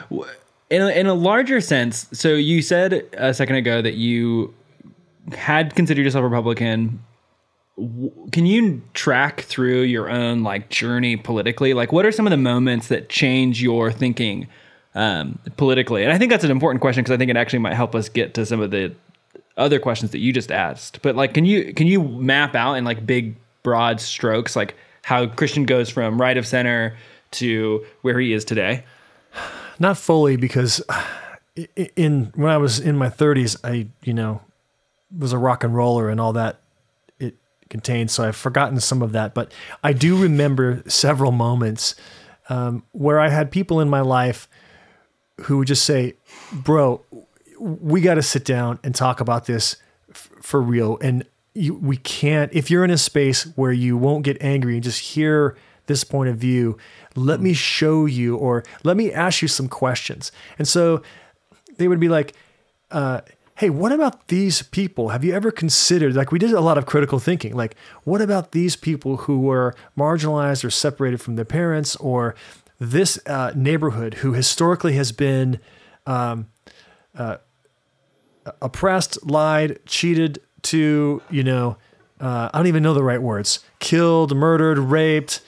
in 0.70 0.82
a, 0.82 0.90
in 0.90 1.08
a 1.08 1.14
larger 1.14 1.62
sense. 1.62 2.08
So 2.12 2.30
you 2.30 2.62
said 2.62 3.06
a 3.14 3.34
second 3.34 3.56
ago 3.56 3.82
that 3.82 3.96
you 3.96 4.54
had 5.34 5.76
considered 5.76 6.04
yourself 6.04 6.24
Republican. 6.24 7.04
Can 8.32 8.46
you 8.46 8.82
track 8.94 9.42
through 9.42 9.82
your 9.82 10.10
own 10.10 10.44
like 10.44 10.70
journey 10.70 11.16
politically? 11.16 11.74
Like, 11.74 11.92
what 11.92 12.06
are 12.06 12.12
some 12.12 12.26
of 12.26 12.32
the 12.32 12.38
moments 12.38 12.88
that 12.88 13.10
change 13.10 13.62
your 13.62 13.92
thinking 13.92 14.48
um, 14.96 15.40
politically? 15.58 16.04
And 16.04 16.12
I 16.12 16.18
think 16.18 16.32
that's 16.32 16.44
an 16.44 16.52
important 16.52 16.82
question 16.82 17.04
because 17.04 17.14
I 17.14 17.18
think 17.18 17.30
it 17.30 17.38
actually 17.38 17.60
might 17.60 17.76
help 17.76 17.94
us 17.94 18.10
get 18.10 18.34
to 18.34 18.46
some 18.46 18.62
of 18.62 18.72
the 18.72 18.96
other 19.58 19.80
questions 19.80 20.12
that 20.12 20.20
you 20.20 20.34
just 20.34 20.52
asked. 20.52 21.02
But 21.02 21.16
like, 21.16 21.34
can 21.34 21.46
you 21.46 21.74
can 21.74 21.88
you 21.88 22.02
map 22.04 22.56
out 22.56 22.76
in 22.76 22.84
like 22.84 23.06
big 23.06 23.36
broad 23.64 24.02
strokes 24.02 24.56
like 24.56 24.76
how 25.04 25.28
Christian 25.28 25.66
goes 25.66 25.90
from 25.90 26.20
right 26.20 26.38
of 26.38 26.48
center 26.48 26.98
to 27.32 27.86
where 28.02 28.20
he 28.20 28.34
is 28.34 28.44
today? 28.44 28.84
Not 29.80 29.98
fully 29.98 30.36
because 30.36 30.82
in 31.96 32.32
when 32.36 32.52
I 32.52 32.58
was 32.58 32.80
in 32.80 32.98
my 32.98 33.10
30s, 33.10 33.58
I 33.64 33.88
you 34.04 34.14
know 34.14 34.42
was 35.18 35.34
a 35.34 35.38
rock 35.38 35.64
and 35.64 35.74
roller 35.76 36.10
and 36.10 36.20
all 36.20 36.34
that 36.34 36.60
it 37.20 37.36
contained. 37.70 38.12
So 38.12 38.24
I've 38.24 38.36
forgotten 38.36 38.80
some 38.80 39.02
of 39.02 39.14
that, 39.14 39.34
but 39.34 39.52
I 39.84 39.94
do 39.94 40.22
remember 40.22 40.84
several 40.88 41.32
moments 41.32 41.96
um, 42.50 42.84
where 42.92 43.20
I 43.20 43.30
had 43.30 43.52
people 43.52 43.80
in 43.80 43.90
my 43.90 44.02
life 44.02 44.48
who 45.42 45.60
would 45.60 45.68
just 45.68 45.86
say, 45.86 46.16
"Bro, 46.52 47.02
we 47.60 48.02
got 48.02 48.16
to 48.16 48.24
sit 48.24 48.46
down 48.46 48.80
and 48.84 48.96
talk 48.96 49.20
about 49.20 49.46
this 49.46 49.78
f- 50.10 50.30
for 50.42 50.62
real." 50.62 50.98
And 51.02 51.26
you, 51.54 51.76
we 51.76 51.98
can't. 51.98 52.54
If 52.54 52.70
you're 52.72 52.84
in 52.84 52.92
a 52.92 52.98
space 52.98 53.44
where 53.56 53.72
you 53.72 53.98
won't 53.98 54.24
get 54.24 54.38
angry 54.42 54.76
and 54.76 54.84
just 54.84 55.00
hear 55.00 55.58
this 55.88 56.04
point 56.04 56.30
of 56.30 56.38
view, 56.38 56.78
let 57.18 57.42
me 57.42 57.54
show 57.54 58.06
you, 58.06 58.38
or 58.38 58.64
let 58.84 58.96
me 58.96 59.12
ask 59.12 59.42
you 59.42 59.48
some 59.48 59.68
questions. 59.68 60.32
And 60.58 60.68
so 60.68 61.02
they 61.78 61.88
would 61.88 62.00
be 62.00 62.10
like, 62.10 62.36
uh, 62.92 63.22
hey, 63.56 63.70
what 63.72 63.92
about 63.92 64.28
these 64.28 64.62
people? 64.62 65.10
Have 65.10 65.24
you 65.24 65.34
ever 65.34 65.52
considered, 65.52 66.16
like, 66.16 66.32
we 66.32 66.40
did 66.40 66.54
a 66.54 66.62
lot 66.62 66.78
of 66.78 66.86
critical 66.86 67.20
thinking. 67.20 67.56
Like, 67.56 67.76
what 68.04 68.22
about 68.22 68.52
these 68.52 68.76
people 68.76 69.18
who 69.18 69.40
were 69.40 69.74
marginalized 69.98 70.64
or 70.64 70.70
separated 70.70 71.20
from 71.20 71.36
their 71.36 71.46
parents, 71.46 71.96
or 71.96 72.36
this 72.80 73.20
uh, 73.26 73.52
neighborhood 73.56 74.16
who 74.16 74.34
historically 74.34 74.94
has 74.94 75.12
been 75.12 75.60
um, 76.06 76.48
uh, 77.18 77.38
oppressed, 78.62 79.26
lied, 79.26 79.80
cheated 79.88 80.40
to, 80.62 81.22
you 81.32 81.44
know, 81.44 81.78
uh, 82.20 82.50
I 82.54 82.58
don't 82.58 82.68
even 82.68 82.84
know 82.84 82.94
the 82.94 83.04
right 83.04 83.22
words, 83.22 83.60
killed, 83.80 84.36
murdered, 84.36 84.78
raped, 84.78 85.42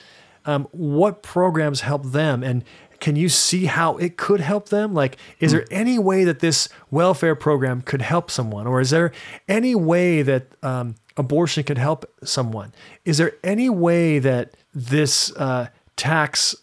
um, 0.44 0.68
what 0.72 1.22
programs 1.22 1.82
help 1.82 2.04
them? 2.06 2.42
And 2.42 2.64
can 3.00 3.16
you 3.16 3.28
see 3.28 3.64
how 3.64 3.96
it 3.96 4.16
could 4.16 4.40
help 4.40 4.68
them? 4.68 4.94
Like 4.94 5.16
is 5.40 5.52
there 5.52 5.64
any 5.70 5.98
way 5.98 6.24
that 6.24 6.40
this 6.40 6.68
welfare 6.90 7.34
program 7.34 7.80
could 7.82 8.02
help 8.02 8.30
someone? 8.30 8.66
Or 8.66 8.80
is 8.80 8.90
there 8.90 9.12
any 9.48 9.74
way 9.74 10.22
that 10.22 10.48
um, 10.62 10.94
abortion 11.16 11.64
could 11.64 11.78
help 11.78 12.04
someone? 12.22 12.72
Is 13.04 13.18
there 13.18 13.32
any 13.42 13.70
way 13.70 14.18
that 14.18 14.54
this 14.74 15.34
uh, 15.36 15.68
tax 15.96 16.54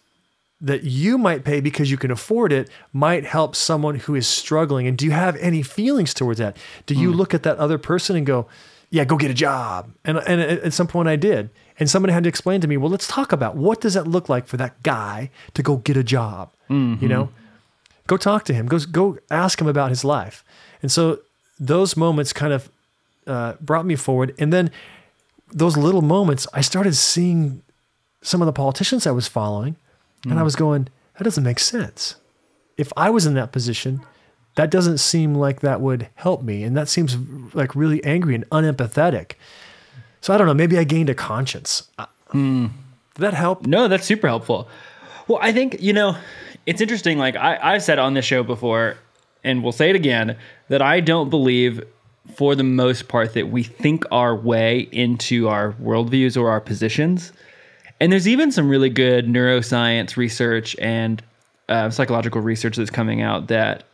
that 0.61 0.83
you 0.83 1.17
might 1.17 1.43
pay 1.43 1.59
because 1.59 1.91
you 1.91 1.97
can 1.97 2.09
afford 2.09 2.51
it 2.51 2.69
might 2.93 3.25
help 3.25 3.55
someone 3.55 3.95
who 3.95 4.15
is 4.15 4.27
struggling? 4.27 4.87
And 4.87 4.97
do 4.97 5.05
you 5.05 5.11
have 5.11 5.35
any 5.37 5.63
feelings 5.63 6.13
towards 6.13 6.39
that? 6.39 6.57
Do 6.85 6.95
you 6.95 7.11
look 7.11 7.33
at 7.33 7.43
that 7.43 7.57
other 7.57 7.77
person 7.77 8.15
and 8.15 8.25
go 8.25 8.47
yeah 8.89 9.05
go 9.05 9.17
get 9.17 9.31
a 9.31 9.33
job. 9.33 9.91
And, 10.05 10.17
and 10.17 10.41
at 10.41 10.59
at 10.59 10.73
some 10.73 10.87
point 10.87 11.09
i 11.09 11.15
did 11.15 11.49
and 11.79 11.89
somebody 11.89 12.13
had 12.13 12.23
to 12.23 12.29
explain 12.29 12.61
to 12.61 12.67
me 12.67 12.77
well 12.77 12.89
let's 12.89 13.07
talk 13.07 13.31
about 13.31 13.55
what 13.55 13.81
does 13.81 13.93
that 13.93 14.07
look 14.07 14.29
like 14.29 14.47
for 14.47 14.57
that 14.57 14.81
guy 14.83 15.29
to 15.53 15.61
go 15.63 15.77
get 15.77 15.97
a 15.97 16.03
job 16.03 16.51
you 17.01 17.07
know 17.07 17.29
go 18.07 18.17
talk 18.17 18.43
to 18.45 18.53
him 18.53 18.65
go, 18.67 18.79
go 18.79 19.17
ask 19.31 19.59
him 19.61 19.67
about 19.67 19.89
his 19.89 20.03
life 20.03 20.43
and 20.81 20.91
so 20.91 21.19
those 21.59 21.95
moments 21.97 22.33
kind 22.33 22.53
of 22.53 22.69
uh, 23.25 23.53
brought 23.61 23.85
me 23.85 23.95
forward 23.95 24.33
and 24.37 24.51
then 24.53 24.69
those 25.51 25.77
little 25.77 26.01
moments 26.01 26.47
i 26.53 26.61
started 26.61 26.95
seeing 26.95 27.61
some 28.21 28.41
of 28.41 28.45
the 28.45 28.53
politicians 28.53 29.07
i 29.07 29.11
was 29.11 29.27
following 29.27 29.75
and 30.25 30.39
I 30.39 30.43
was 30.43 30.55
going, 30.55 30.87
that 31.17 31.23
doesn't 31.23 31.43
make 31.43 31.59
sense. 31.59 32.15
If 32.75 32.91
I 32.97 33.09
was 33.09 33.25
in 33.25 33.33
that 33.35 33.51
position, 33.51 34.01
that 34.55 34.69
doesn't 34.69 34.97
seem 34.97 35.35
like 35.35 35.61
that 35.61 35.79
would 35.79 36.09
help 36.15 36.41
me. 36.43 36.63
And 36.63 36.75
that 36.75 36.89
seems 36.89 37.15
like 37.53 37.75
really 37.75 38.03
angry 38.03 38.35
and 38.35 38.49
unempathetic. 38.49 39.33
So 40.27 40.33
I 40.33 40.37
don't 40.37 40.45
know, 40.45 40.53
maybe 40.53 40.77
I 40.77 40.83
gained 40.83 41.09
a 41.09 41.15
conscience. 41.15 41.87
Uh, 41.97 42.05
Did 42.33 42.69
that 43.15 43.33
help? 43.33 43.65
No, 43.65 43.87
that's 43.87 44.05
super 44.05 44.27
helpful. 44.27 44.67
Well, 45.29 45.39
I 45.41 45.53
think, 45.53 45.81
you 45.81 45.93
know, 45.93 46.17
it's 46.65 46.81
interesting. 46.81 47.17
Like 47.17 47.37
I, 47.37 47.57
I've 47.63 47.81
said 47.81 47.97
on 47.97 48.13
this 48.13 48.25
show 48.25 48.43
before, 48.43 48.97
and 49.45 49.63
we'll 49.63 49.71
say 49.71 49.89
it 49.89 49.95
again, 49.95 50.37
that 50.67 50.81
I 50.81 50.99
don't 50.99 51.29
believe 51.29 51.81
for 52.35 52.55
the 52.55 52.63
most 52.65 53.07
part 53.07 53.35
that 53.35 53.51
we 53.51 53.63
think 53.63 54.03
our 54.11 54.35
way 54.35 54.89
into 54.91 55.47
our 55.47 55.71
worldviews 55.81 56.35
or 56.35 56.49
our 56.49 56.59
positions. 56.59 57.31
And 58.01 58.11
there's 58.11 58.27
even 58.27 58.51
some 58.51 58.67
really 58.67 58.89
good 58.89 59.27
neuroscience 59.27 60.17
research 60.17 60.75
and 60.77 61.23
uh, 61.69 61.89
psychological 61.89 62.41
research 62.41 62.75
that's 62.75 62.89
coming 62.89 63.21
out 63.21 63.47
that 63.47 63.85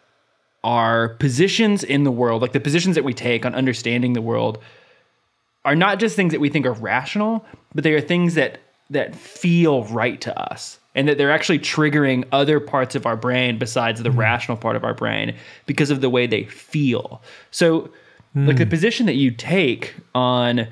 our 0.63 1.09
positions 1.09 1.83
in 1.83 2.05
the 2.05 2.11
world, 2.11 2.41
like 2.41 2.53
the 2.53 2.59
positions 2.59 2.95
that 2.95 3.03
we 3.03 3.13
take 3.13 3.45
on 3.45 3.53
understanding 3.53 4.13
the 4.13 4.21
world, 4.23 4.57
are 5.65 5.75
not 5.75 5.99
just 5.99 6.15
things 6.15 6.31
that 6.31 6.41
we 6.41 6.49
think 6.49 6.65
are 6.65 6.73
rational, 6.73 7.45
but 7.73 7.83
they 7.83 7.93
are 7.93 8.01
things 8.01 8.35
that 8.35 8.59
that 8.89 9.15
feel 9.15 9.85
right 9.85 10.19
to 10.21 10.37
us 10.39 10.77
and 10.93 11.07
that 11.07 11.17
they're 11.17 11.31
actually 11.31 11.57
triggering 11.57 12.25
other 12.31 12.59
parts 12.59 12.95
of 12.95 13.05
our 13.05 13.15
brain 13.15 13.57
besides 13.57 14.03
the 14.03 14.11
hmm. 14.11 14.19
rational 14.19 14.57
part 14.57 14.75
of 14.75 14.83
our 14.83 14.93
brain 14.93 15.35
because 15.65 15.89
of 15.89 16.01
the 16.01 16.09
way 16.09 16.27
they 16.27 16.43
feel. 16.43 17.21
So 17.51 17.89
like 18.35 18.57
the 18.57 18.63
hmm. 18.63 18.69
position 18.69 19.05
that 19.05 19.15
you 19.15 19.31
take 19.31 19.93
on 20.15 20.67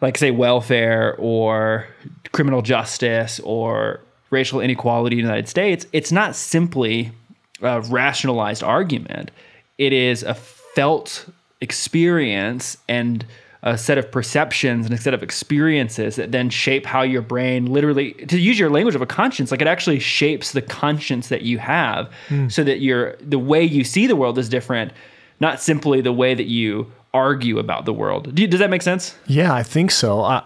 like 0.00 0.16
say 0.16 0.30
welfare 0.30 1.14
or 1.18 1.86
criminal 2.32 2.62
justice 2.62 3.40
or 3.40 4.00
racial 4.30 4.60
inequality 4.60 5.18
in 5.18 5.24
the 5.24 5.28
United 5.28 5.48
States, 5.48 5.86
it's 5.92 6.12
not 6.12 6.34
simply 6.34 7.12
a 7.60 7.80
rationalized 7.82 8.62
argument. 8.62 9.30
It 9.78 9.92
is 9.92 10.22
a 10.22 10.34
felt 10.34 11.26
experience 11.60 12.78
and 12.88 13.26
a 13.62 13.76
set 13.76 13.98
of 13.98 14.10
perceptions 14.10 14.86
and 14.86 14.94
a 14.94 14.98
set 14.98 15.12
of 15.12 15.22
experiences 15.22 16.16
that 16.16 16.32
then 16.32 16.48
shape 16.48 16.86
how 16.86 17.02
your 17.02 17.22
brain 17.22 17.66
literally 17.66 18.12
to 18.14 18.38
use 18.38 18.58
your 18.58 18.70
language 18.70 18.94
of 18.94 19.02
a 19.02 19.06
conscience 19.06 19.50
like 19.50 19.60
it 19.60 19.68
actually 19.68 19.98
shapes 19.98 20.52
the 20.52 20.62
conscience 20.62 21.28
that 21.28 21.42
you 21.42 21.58
have 21.58 22.10
hmm. 22.28 22.48
so 22.48 22.64
that 22.64 22.80
your 22.80 23.16
the 23.16 23.38
way 23.38 23.62
you 23.62 23.84
see 23.84 24.06
the 24.06 24.16
world 24.16 24.38
is 24.38 24.48
different 24.48 24.92
not 25.40 25.60
simply 25.60 26.00
the 26.00 26.12
way 26.12 26.34
that 26.34 26.46
you 26.46 26.90
argue 27.12 27.58
about 27.58 27.84
the 27.84 27.92
world 27.92 28.34
Do 28.34 28.42
you, 28.42 28.48
does 28.48 28.60
that 28.60 28.70
make 28.70 28.82
sense 28.82 29.16
Yeah, 29.26 29.52
I 29.52 29.62
think 29.62 29.90
so. 29.90 30.22
I, 30.22 30.42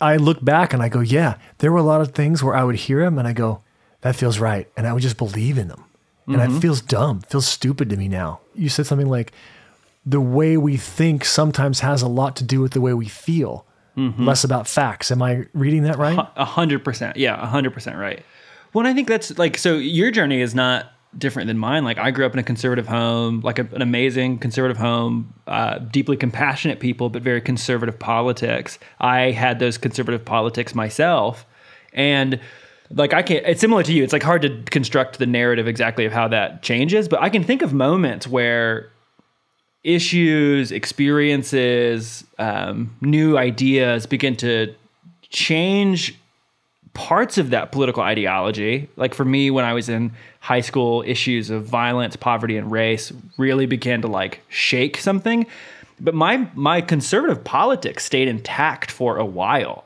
I 0.00 0.16
look 0.16 0.44
back 0.44 0.72
and 0.72 0.82
I 0.82 0.88
go, 0.88 1.00
yeah, 1.00 1.36
there 1.58 1.72
were 1.72 1.78
a 1.78 1.82
lot 1.82 2.00
of 2.00 2.12
things 2.12 2.42
where 2.42 2.54
I 2.54 2.64
would 2.64 2.74
hear 2.74 3.02
him 3.02 3.18
and 3.18 3.26
I 3.26 3.32
go, 3.32 3.62
that 4.00 4.16
feels 4.16 4.38
right. 4.38 4.68
And 4.76 4.86
I 4.86 4.92
would 4.92 5.02
just 5.02 5.16
believe 5.16 5.58
in 5.58 5.68
them. 5.68 5.84
And 6.26 6.36
it 6.36 6.48
mm-hmm. 6.48 6.58
feels 6.58 6.80
dumb, 6.80 7.20
feels 7.20 7.46
stupid 7.46 7.88
to 7.90 7.96
me 7.96 8.08
now. 8.08 8.40
You 8.54 8.68
said 8.68 8.86
something 8.86 9.08
like, 9.08 9.32
the 10.06 10.20
way 10.20 10.56
we 10.56 10.76
think 10.76 11.24
sometimes 11.24 11.80
has 11.80 12.00
a 12.00 12.08
lot 12.08 12.36
to 12.36 12.44
do 12.44 12.60
with 12.60 12.72
the 12.72 12.80
way 12.80 12.94
we 12.94 13.08
feel, 13.08 13.66
less 13.96 14.44
about 14.44 14.68
facts. 14.68 15.10
Am 15.10 15.20
I 15.22 15.46
reading 15.52 15.82
that 15.82 15.98
right? 15.98 16.18
A 16.36 16.44
hundred 16.44 16.84
percent. 16.84 17.16
Yeah, 17.16 17.42
a 17.42 17.46
hundred 17.46 17.72
percent 17.74 17.96
right. 17.96 18.24
Well, 18.72 18.86
I 18.86 18.94
think 18.94 19.08
that's 19.08 19.36
like 19.38 19.58
so. 19.58 19.74
Your 19.76 20.10
journey 20.10 20.40
is 20.40 20.54
not 20.54 20.92
different 21.16 21.46
than 21.46 21.58
mine. 21.58 21.82
Like 21.82 21.98
I 21.98 22.10
grew 22.10 22.26
up 22.26 22.34
in 22.34 22.38
a 22.38 22.42
conservative 22.42 22.86
home, 22.86 23.40
like 23.40 23.58
a, 23.58 23.62
an 23.72 23.82
amazing 23.82 24.38
conservative 24.38 24.76
home, 24.76 25.32
uh, 25.46 25.78
deeply 25.78 26.16
compassionate 26.16 26.78
people, 26.78 27.08
but 27.08 27.22
very 27.22 27.40
conservative 27.40 27.98
politics. 27.98 28.78
I 29.00 29.30
had 29.30 29.58
those 29.58 29.78
conservative 29.78 30.24
politics 30.24 30.74
myself, 30.74 31.46
and 31.92 32.38
like 32.90 33.14
I 33.14 33.22
can't. 33.22 33.46
It's 33.46 33.60
similar 33.60 33.82
to 33.82 33.92
you. 33.92 34.04
It's 34.04 34.12
like 34.12 34.22
hard 34.22 34.42
to 34.42 34.62
construct 34.64 35.18
the 35.18 35.26
narrative 35.26 35.66
exactly 35.66 36.04
of 36.04 36.12
how 36.12 36.28
that 36.28 36.62
changes, 36.62 37.08
but 37.08 37.22
I 37.22 37.30
can 37.30 37.42
think 37.42 37.62
of 37.62 37.72
moments 37.72 38.28
where 38.28 38.90
issues, 39.86 40.72
experiences, 40.72 42.24
um, 42.38 42.94
new 43.00 43.38
ideas 43.38 44.04
begin 44.04 44.34
to 44.36 44.74
change 45.30 46.18
parts 46.92 47.38
of 47.38 47.50
that 47.50 47.70
political 47.70 48.02
ideology. 48.02 48.88
Like 48.96 49.14
for 49.14 49.24
me, 49.24 49.50
when 49.50 49.64
I 49.64 49.74
was 49.74 49.88
in 49.88 50.12
high 50.40 50.60
school, 50.60 51.04
issues 51.06 51.50
of 51.50 51.64
violence, 51.64 52.16
poverty, 52.16 52.56
and 52.56 52.70
race 52.70 53.12
really 53.38 53.66
began 53.66 54.02
to 54.02 54.08
like 54.08 54.40
shake 54.48 54.96
something. 54.96 55.46
But 56.00 56.14
my 56.14 56.48
my 56.54 56.80
conservative 56.80 57.44
politics 57.44 58.04
stayed 58.04 58.28
intact 58.28 58.90
for 58.90 59.18
a 59.18 59.24
while. 59.24 59.84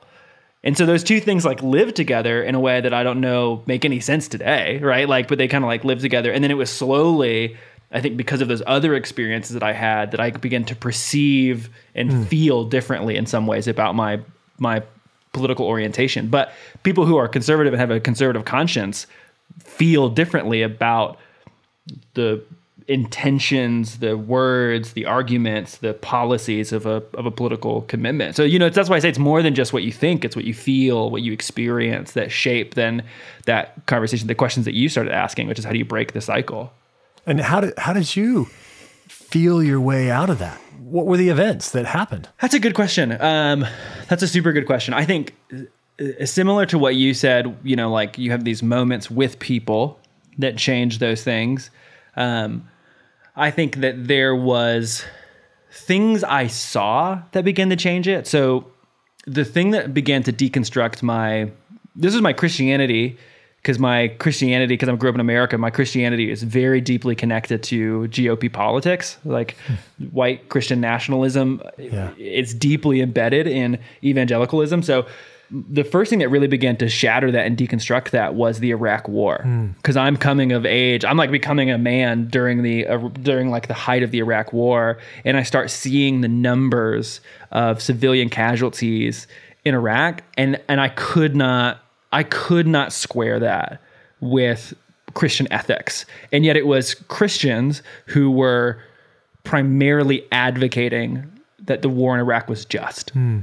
And 0.63 0.77
so 0.77 0.85
those 0.87 1.03
two 1.05 1.21
things 1.21 1.45
like 1.45 1.63
live 1.63 1.95
together 1.95 2.43
in 2.43 2.55
a 2.55 2.61
way 2.61 2.81
that 2.81 2.93
I 2.93 3.03
don't 3.03 3.21
know 3.21 3.63
make 3.67 3.85
any 3.85 4.01
sense 4.01 4.29
today, 4.29 4.79
right? 4.79 5.09
Like, 5.09 5.29
but 5.29 5.39
they 5.39 5.49
kind 5.49 5.65
of 5.65 5.69
like 5.69 5.85
live 5.85 6.01
together. 6.01 6.31
And 6.31 6.45
then 6.45 6.51
it 6.51 6.57
was 6.59 6.71
slowly, 6.71 7.57
I 7.93 8.01
think, 8.01 8.17
because 8.17 8.41
of 8.41 8.49
those 8.49 8.63
other 8.67 8.95
experiences 8.95 9.55
that 9.55 9.63
I 9.63 9.73
had, 9.73 10.13
that 10.13 10.21
I 10.21 10.31
began 10.31 10.65
to 10.67 10.77
perceive 10.77 11.69
and 11.95 12.11
hmm. 12.11 12.23
feel 12.25 12.65
differently 12.65 13.17
in 13.17 13.27
some 13.27 13.47
ways 13.47 13.67
about 13.67 13.95
my 13.95 14.21
my 14.59 14.83
political 15.33 15.67
orientation. 15.67 16.29
But 16.29 16.53
people 16.83 17.07
who 17.07 17.17
are 17.17 17.29
conservative 17.29 17.73
and 17.73 17.81
have 17.81 17.91
a 17.91 18.01
conservative 18.01 18.45
conscience 18.45 19.07
feel 19.59 20.09
differently 20.09 20.63
about 20.63 21.19
the 22.15 22.43
intentions, 22.87 23.99
the 23.99 24.17
words, 24.17 24.95
the 24.95 25.07
arguments, 25.07 25.79
the 25.79 25.95
policies 25.95 26.73
of 26.73 26.87
a 26.87 27.03
of 27.15 27.27
a 27.27 27.31
political 27.31 27.83
commitment. 27.83 28.37
So 28.37 28.43
you 28.43 28.59
know 28.59 28.69
that's 28.69 28.89
why 28.89 28.97
I 28.97 28.99
say 28.99 29.09
it's 29.09 29.19
more 29.19 29.43
than 29.43 29.55
just 29.55 29.73
what 29.73 29.83
you 29.83 29.93
think; 29.93 30.25
it's 30.25 30.37
what 30.37 30.45
you 30.45 30.55
feel, 30.55 31.11
what 31.11 31.23
you 31.23 31.33
experience 31.33 32.13
that 32.13 32.31
shape 32.31 32.75
then 32.75 33.05
that 33.47 33.87
conversation, 33.87 34.27
the 34.27 34.35
questions 34.35 34.67
that 34.67 34.75
you 34.75 34.89
started 34.89 35.13
asking, 35.13 35.49
which 35.49 35.59
is 35.59 35.65
how 35.65 35.73
do 35.73 35.79
you 35.79 35.85
break 35.85 36.13
the 36.13 36.21
cycle? 36.21 36.73
And 37.27 37.41
how 37.41 37.61
did 37.61 37.79
how 37.79 37.93
did 37.93 38.17
you 38.17 38.47
feel 39.09 39.63
your 39.63 39.81
way 39.81 40.11
out 40.11 40.31
of 40.31 40.39
that? 40.39 40.59
What 40.79 41.07
were 41.07 41.17
the 41.17 41.29
events 41.29 41.71
that 41.71 41.87
happened? 41.87 42.29
That's 42.41 42.55
a 42.55 42.59
good 42.59 42.75
question. 42.75 43.21
Um, 43.21 43.65
that's 44.09 44.23
a 44.23 44.29
super 44.29 44.53
good 44.53 44.67
question. 44.67 44.93
I 44.95 45.05
think 45.05 45.37
uh, 45.53 46.25
similar 46.27 46.67
to 46.67 46.79
what 46.79 46.97
you 46.97 47.15
said, 47.15 47.57
you 47.63 47.77
know, 47.77 47.91
like 47.91 48.19
you 48.19 48.31
have 48.31 48.45
these 48.45 48.63
moments 48.63 49.11
with 49.11 49.39
people 49.39 50.01
that 50.39 50.57
change 50.57 50.99
those 50.99 51.23
things. 51.23 51.71
Um, 52.17 52.69
I 53.37 53.51
think 53.51 53.77
that 53.77 54.09
there 54.09 54.35
was 54.35 55.05
things 55.71 56.25
I 56.25 56.49
saw 56.49 57.23
that 57.33 57.45
began 57.45 57.71
to 57.71 57.77
change 57.77 58.09
it. 58.09 58.27
So 58.27 58.67
the 59.27 59.45
thing 59.45 59.71
that 59.71 59.95
began 59.95 60.23
to 60.25 60.33
deconstruct 60.33 61.03
my 61.03 61.51
this 61.95 62.15
is 62.15 62.23
my 62.23 62.33
Christianity 62.33 63.19
because 63.63 63.79
my 63.79 64.09
Christianity 64.09 64.75
because 64.75 64.89
I 64.89 64.97
grew 64.97 65.11
up 65.11 65.15
in 65.15 65.21
America, 65.21 65.59
my 65.59 65.71
Christianity 65.71 66.31
is 66.31 66.43
very 66.43 66.81
deeply 66.81 67.15
connected 67.15 67.63
to 67.65 68.09
GOP 68.09 68.51
politics, 68.53 69.19
like 69.25 69.57
white 70.11 70.49
Christian 70.49 70.81
nationalism. 70.81 71.63
Yeah. 71.77 72.13
It's 72.17 72.55
deeply 72.55 73.01
embedded 73.01 73.47
in 73.47 73.79
evangelicalism. 74.03 74.83
So 74.83 75.07
the 75.51 75.83
first 75.83 76.11
thing 76.11 76.21
that 76.21 76.29
really 76.29 76.47
began 76.47 76.77
to 76.77 76.89
shatter 76.89 77.31
that 77.33 77.45
and 77.45 77.57
deconstruct 77.57 78.11
that 78.11 78.35
was 78.35 78.61
the 78.61 78.71
Iraq 78.71 79.09
War. 79.09 79.45
Because 79.77 79.97
I'm 79.97 80.17
coming 80.17 80.53
of 80.53 80.65
age, 80.65 81.05
I'm 81.05 81.17
like 81.17 81.31
becoming 81.31 81.71
a 81.71 81.79
man 81.79 82.29
during 82.29 82.63
the 82.63 82.87
uh, 82.87 82.99
during 83.09 83.51
like 83.51 83.67
the 83.67 83.75
height 83.75 84.03
of 84.03 84.11
the 84.11 84.19
Iraq 84.19 84.53
War, 84.53 84.99
and 85.25 85.37
I 85.37 85.43
start 85.43 85.71
seeing 85.71 86.21
the 86.21 86.29
numbers 86.29 87.21
of 87.51 87.83
civilian 87.83 88.31
casualties 88.31 89.27
in 89.65 89.75
Iraq, 89.75 90.23
and 90.39 90.61
and 90.69 90.81
I 90.81 90.89
could 90.89 91.35
not 91.35 91.83
I 92.13 92.23
could 92.25 92.67
not 92.67 92.93
square 92.93 93.39
that 93.41 93.81
with 94.21 94.75
Christian 95.15 95.47
ethics, 95.53 96.05
and 96.33 96.45
yet 96.45 96.57
it 96.57 96.67
was 96.67 96.95
Christians 96.95 97.83
who 98.07 98.31
were 98.31 98.83
primarily 99.45 100.27
advocating 100.33 101.31
that 101.61 101.83
the 101.83 101.89
war 101.89 102.15
in 102.15 102.21
Iraq 102.21 102.49
was 102.49 102.65
just. 102.65 103.11
Hmm. 103.11 103.41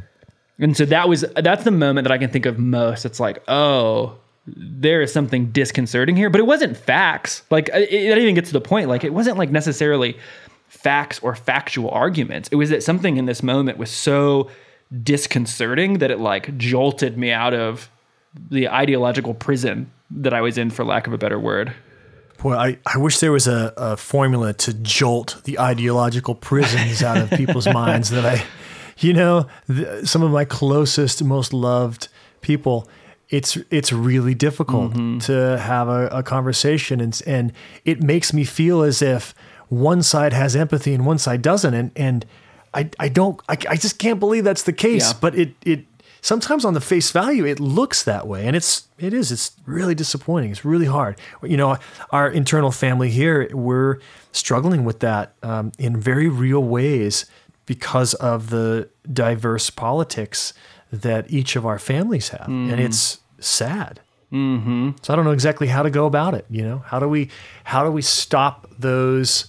And 0.60 0.76
so 0.76 0.86
that 0.86 1.08
was 1.08 1.24
that's 1.36 1.64
the 1.64 1.72
moment 1.72 2.06
that 2.06 2.12
I 2.12 2.18
can 2.18 2.30
think 2.30 2.46
of 2.46 2.58
most. 2.58 3.06
It's 3.06 3.20
like, 3.20 3.44
oh, 3.48 4.18
there 4.48 5.02
is 5.02 5.12
something 5.12 5.52
disconcerting 5.52 6.16
here, 6.16 6.30
but 6.30 6.40
it 6.40 6.46
wasn't 6.46 6.78
facts. 6.78 7.44
Like 7.50 7.70
it, 7.70 7.92
it 7.92 8.18
even 8.18 8.36
get 8.36 8.46
to 8.46 8.54
the 8.54 8.62
point. 8.62 8.90
Like 8.90 9.04
it 9.04 9.14
wasn't 9.14 9.38
like 9.38 9.52
necessarily 9.52 10.18
facts 10.68 11.20
or 11.20 11.36
factual 11.36 11.90
arguments. 11.92 12.50
It 12.52 12.56
was 12.56 12.70
that 12.70 12.84
something 12.84 13.18
in 13.18 13.26
this 13.26 13.44
moment 13.44 13.78
was 13.78 13.92
so 13.92 14.50
disconcerting 15.04 16.00
that 16.00 16.12
it 16.12 16.20
like 16.20 16.58
jolted 16.58 17.18
me 17.18 17.32
out 17.32 17.54
of 17.54 17.90
the 18.50 18.70
ideological 18.70 19.34
prison 19.34 19.92
that 20.12 20.34
I 20.34 20.42
was 20.42 20.58
in, 20.58 20.70
for 20.70 20.86
lack 20.86 21.08
of 21.08 21.14
a 21.14 21.18
better 21.18 21.40
word. 21.40 21.74
Boy, 22.38 22.54
I, 22.54 22.78
I 22.86 22.98
wish 22.98 23.20
there 23.20 23.32
was 23.32 23.48
a, 23.48 23.74
a 23.78 23.98
formula 23.98 24.54
to 24.54 24.74
jolt 24.74 25.42
the 25.46 25.60
ideological 25.60 26.36
prisons 26.36 27.02
out 27.02 27.18
of 27.18 27.32
people's 27.32 27.68
minds 27.74 28.12
that 28.12 28.26
I, 28.26 28.44
you 29.00 29.14
know, 29.14 29.48
the, 29.68 30.06
some 30.06 30.22
of 30.22 30.32
my 30.32 30.46
closest, 30.46 31.24
most 31.24 31.52
loved 31.52 32.10
people, 32.42 32.88
it's 33.30 33.58
it's 33.70 33.92
really 33.92 34.34
difficult 34.34 34.94
mm-hmm. 34.94 35.18
to 35.20 35.58
have 35.60 35.90
a, 35.90 36.08
a 36.08 36.24
conversation 36.24 37.02
and 37.02 37.22
and 37.28 37.52
it 37.84 38.02
makes 38.02 38.32
me 38.32 38.46
feel 38.46 38.82
as 38.84 39.02
if 39.02 39.34
one 39.68 40.02
side 40.02 40.32
has 40.32 40.56
empathy 40.56 40.94
and 40.94 41.06
one 41.06 41.18
side 41.18 41.42
doesn't 41.42 41.74
and 41.74 41.92
and 41.96 42.26
I 42.74 42.90
I 43.00 43.10
don't 43.10 43.42
I, 43.50 43.58
I 43.70 43.76
just 43.76 44.00
can't 44.00 44.20
believe 44.20 44.46
that's 44.46 44.64
the 44.64 44.74
case 44.74 45.12
Yeah. 45.12 45.18
but 45.20 45.36
it 45.36 45.56
it 45.66 45.86
sometimes 46.28 46.66
on 46.66 46.74
the 46.74 46.82
face 46.82 47.10
value 47.12 47.46
it 47.46 47.58
looks 47.58 48.04
that 48.04 48.28
way 48.28 48.46
and 48.46 48.54
it's 48.54 48.88
it 49.00 49.14
is 49.14 49.32
it's 49.32 49.52
really 49.66 49.96
disappointing. 49.96 50.52
It's 50.52 50.66
really 50.66 50.86
hard. 50.86 51.18
You 51.42 51.56
know 51.56 51.78
our 52.12 52.30
internal 52.30 52.72
family 52.72 53.10
here 53.10 53.50
we're 53.54 54.00
struggling 54.34 54.84
with 54.84 55.00
that 55.00 55.34
um, 55.42 55.72
in 55.80 55.96
very 55.96 56.28
real 56.28 56.64
ways 56.64 57.26
because 57.66 58.14
of 58.16 58.50
the 58.50 58.90
diverse 59.12 59.70
politics 59.70 60.54
that 60.92 61.32
each 61.32 61.56
of 61.56 61.66
our 61.66 61.80
families 61.80 62.30
have 62.30 62.48
and 62.48 62.80
it's 62.80 63.20
sad. 63.40 64.02
Mm-hmm. 64.30 64.90
so 65.02 65.14
i 65.14 65.16
don't 65.16 65.24
know 65.24 65.32
exactly 65.32 65.68
how 65.68 65.84
to 65.84 65.90
go 65.90 66.06
about 66.06 66.34
it 66.34 66.46
you 66.50 66.62
know? 66.62 66.80
How 66.80 67.00
do 67.00 67.08
we 67.08 67.30
how 67.64 67.86
do 67.86 67.92
we 67.92 68.02
stop 68.02 68.68
those 68.78 69.46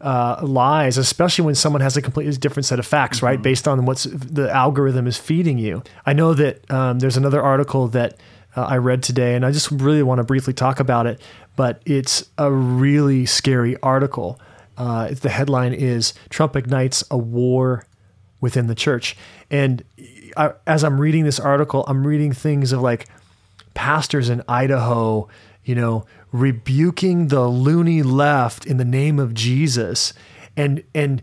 uh, 0.00 0.40
lies, 0.42 0.98
especially 0.98 1.44
when 1.44 1.54
someone 1.54 1.80
has 1.80 1.96
a 1.96 2.02
completely 2.02 2.36
different 2.36 2.66
set 2.66 2.78
of 2.78 2.86
facts, 2.86 3.22
right? 3.22 3.40
Based 3.40 3.66
on 3.66 3.86
what's 3.86 4.04
the 4.04 4.50
algorithm 4.50 5.06
is 5.06 5.16
feeding 5.16 5.58
you. 5.58 5.82
I 6.04 6.12
know 6.12 6.34
that 6.34 6.70
um, 6.70 6.98
there's 6.98 7.16
another 7.16 7.42
article 7.42 7.88
that 7.88 8.16
uh, 8.56 8.64
I 8.64 8.76
read 8.76 9.02
today, 9.02 9.34
and 9.34 9.44
I 9.44 9.52
just 9.52 9.70
really 9.70 10.02
want 10.02 10.18
to 10.18 10.24
briefly 10.24 10.52
talk 10.52 10.80
about 10.80 11.06
it. 11.06 11.20
But 11.56 11.80
it's 11.86 12.28
a 12.36 12.52
really 12.52 13.24
scary 13.26 13.76
article. 13.82 14.38
Uh, 14.76 15.08
the 15.08 15.30
headline 15.30 15.72
is 15.72 16.12
Trump 16.28 16.54
ignites 16.56 17.02
a 17.10 17.16
war 17.16 17.86
within 18.40 18.66
the 18.66 18.74
church. 18.74 19.16
And 19.50 19.82
I, 20.36 20.52
as 20.66 20.84
I'm 20.84 21.00
reading 21.00 21.24
this 21.24 21.40
article, 21.40 21.84
I'm 21.88 22.06
reading 22.06 22.32
things 22.32 22.72
of 22.72 22.82
like 22.82 23.08
pastors 23.74 24.28
in 24.28 24.42
Idaho, 24.48 25.28
you 25.66 25.74
know, 25.74 26.06
rebuking 26.32 27.28
the 27.28 27.46
loony 27.46 28.02
left 28.02 28.64
in 28.64 28.78
the 28.78 28.84
name 28.84 29.18
of 29.18 29.34
Jesus 29.34 30.14
and 30.56 30.82
and 30.94 31.20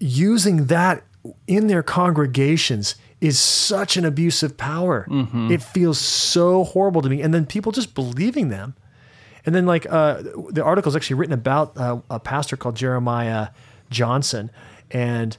using 0.00 0.66
that 0.66 1.04
in 1.46 1.68
their 1.68 1.82
congregations 1.82 2.96
is 3.20 3.40
such 3.40 3.96
an 3.96 4.04
abuse 4.04 4.42
of 4.42 4.56
power. 4.56 5.06
It 5.50 5.62
feels 5.62 5.98
so 5.98 6.64
horrible 6.64 7.00
to 7.02 7.08
me. 7.08 7.22
And 7.22 7.32
then 7.32 7.46
people 7.46 7.72
just 7.72 7.94
believing 7.94 8.48
them. 8.48 8.74
And 9.46 9.54
then, 9.54 9.66
like, 9.66 9.86
uh, 9.90 10.22
the 10.50 10.62
article 10.64 10.88
is 10.90 10.96
actually 10.96 11.16
written 11.16 11.34
about 11.34 11.76
uh, 11.76 12.00
a 12.10 12.18
pastor 12.18 12.56
called 12.56 12.76
Jeremiah 12.76 13.48
Johnson. 13.90 14.50
And 14.90 15.36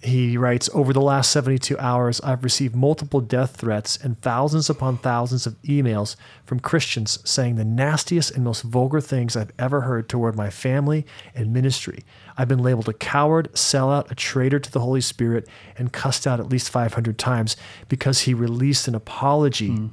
he 0.00 0.36
writes 0.36 0.70
Over 0.72 0.92
the 0.92 1.00
last 1.00 1.30
72 1.32 1.76
hours, 1.78 2.20
I've 2.20 2.44
received 2.44 2.76
multiple 2.76 3.20
death 3.20 3.56
threats 3.56 3.96
and 3.96 4.20
thousands 4.20 4.70
upon 4.70 4.98
thousands 4.98 5.46
of 5.46 5.60
emails 5.62 6.14
from 6.44 6.60
Christians 6.60 7.18
saying 7.28 7.56
the 7.56 7.64
nastiest 7.64 8.30
and 8.30 8.44
most 8.44 8.62
vulgar 8.62 9.00
things 9.00 9.36
I've 9.36 9.50
ever 9.58 9.80
heard 9.80 10.08
toward 10.08 10.36
my 10.36 10.50
family 10.50 11.04
and 11.34 11.52
ministry. 11.52 12.04
I've 12.36 12.48
been 12.48 12.62
labeled 12.62 12.88
a 12.88 12.92
coward, 12.92 13.52
sellout, 13.54 14.10
a 14.10 14.14
traitor 14.14 14.60
to 14.60 14.70
the 14.70 14.80
Holy 14.80 15.00
Spirit, 15.00 15.48
and 15.76 15.92
cussed 15.92 16.26
out 16.26 16.38
at 16.38 16.48
least 16.48 16.70
500 16.70 17.18
times 17.18 17.56
because 17.88 18.20
he 18.20 18.34
released 18.34 18.86
an 18.86 18.94
apology 18.94 19.70
hmm. 19.70 19.86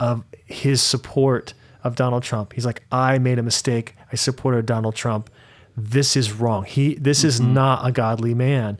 of 0.00 0.24
his 0.44 0.82
support 0.82 1.54
of 1.84 1.94
Donald 1.94 2.24
Trump. 2.24 2.54
He's 2.54 2.66
like, 2.66 2.82
I 2.90 3.18
made 3.18 3.38
a 3.38 3.42
mistake. 3.42 3.94
I 4.10 4.16
supported 4.16 4.66
Donald 4.66 4.96
Trump. 4.96 5.30
This 5.76 6.16
is 6.16 6.32
wrong. 6.32 6.64
He 6.64 6.94
this 6.94 7.24
is 7.24 7.40
mm-hmm. 7.40 7.54
not 7.54 7.86
a 7.86 7.92
godly 7.92 8.32
man. 8.32 8.78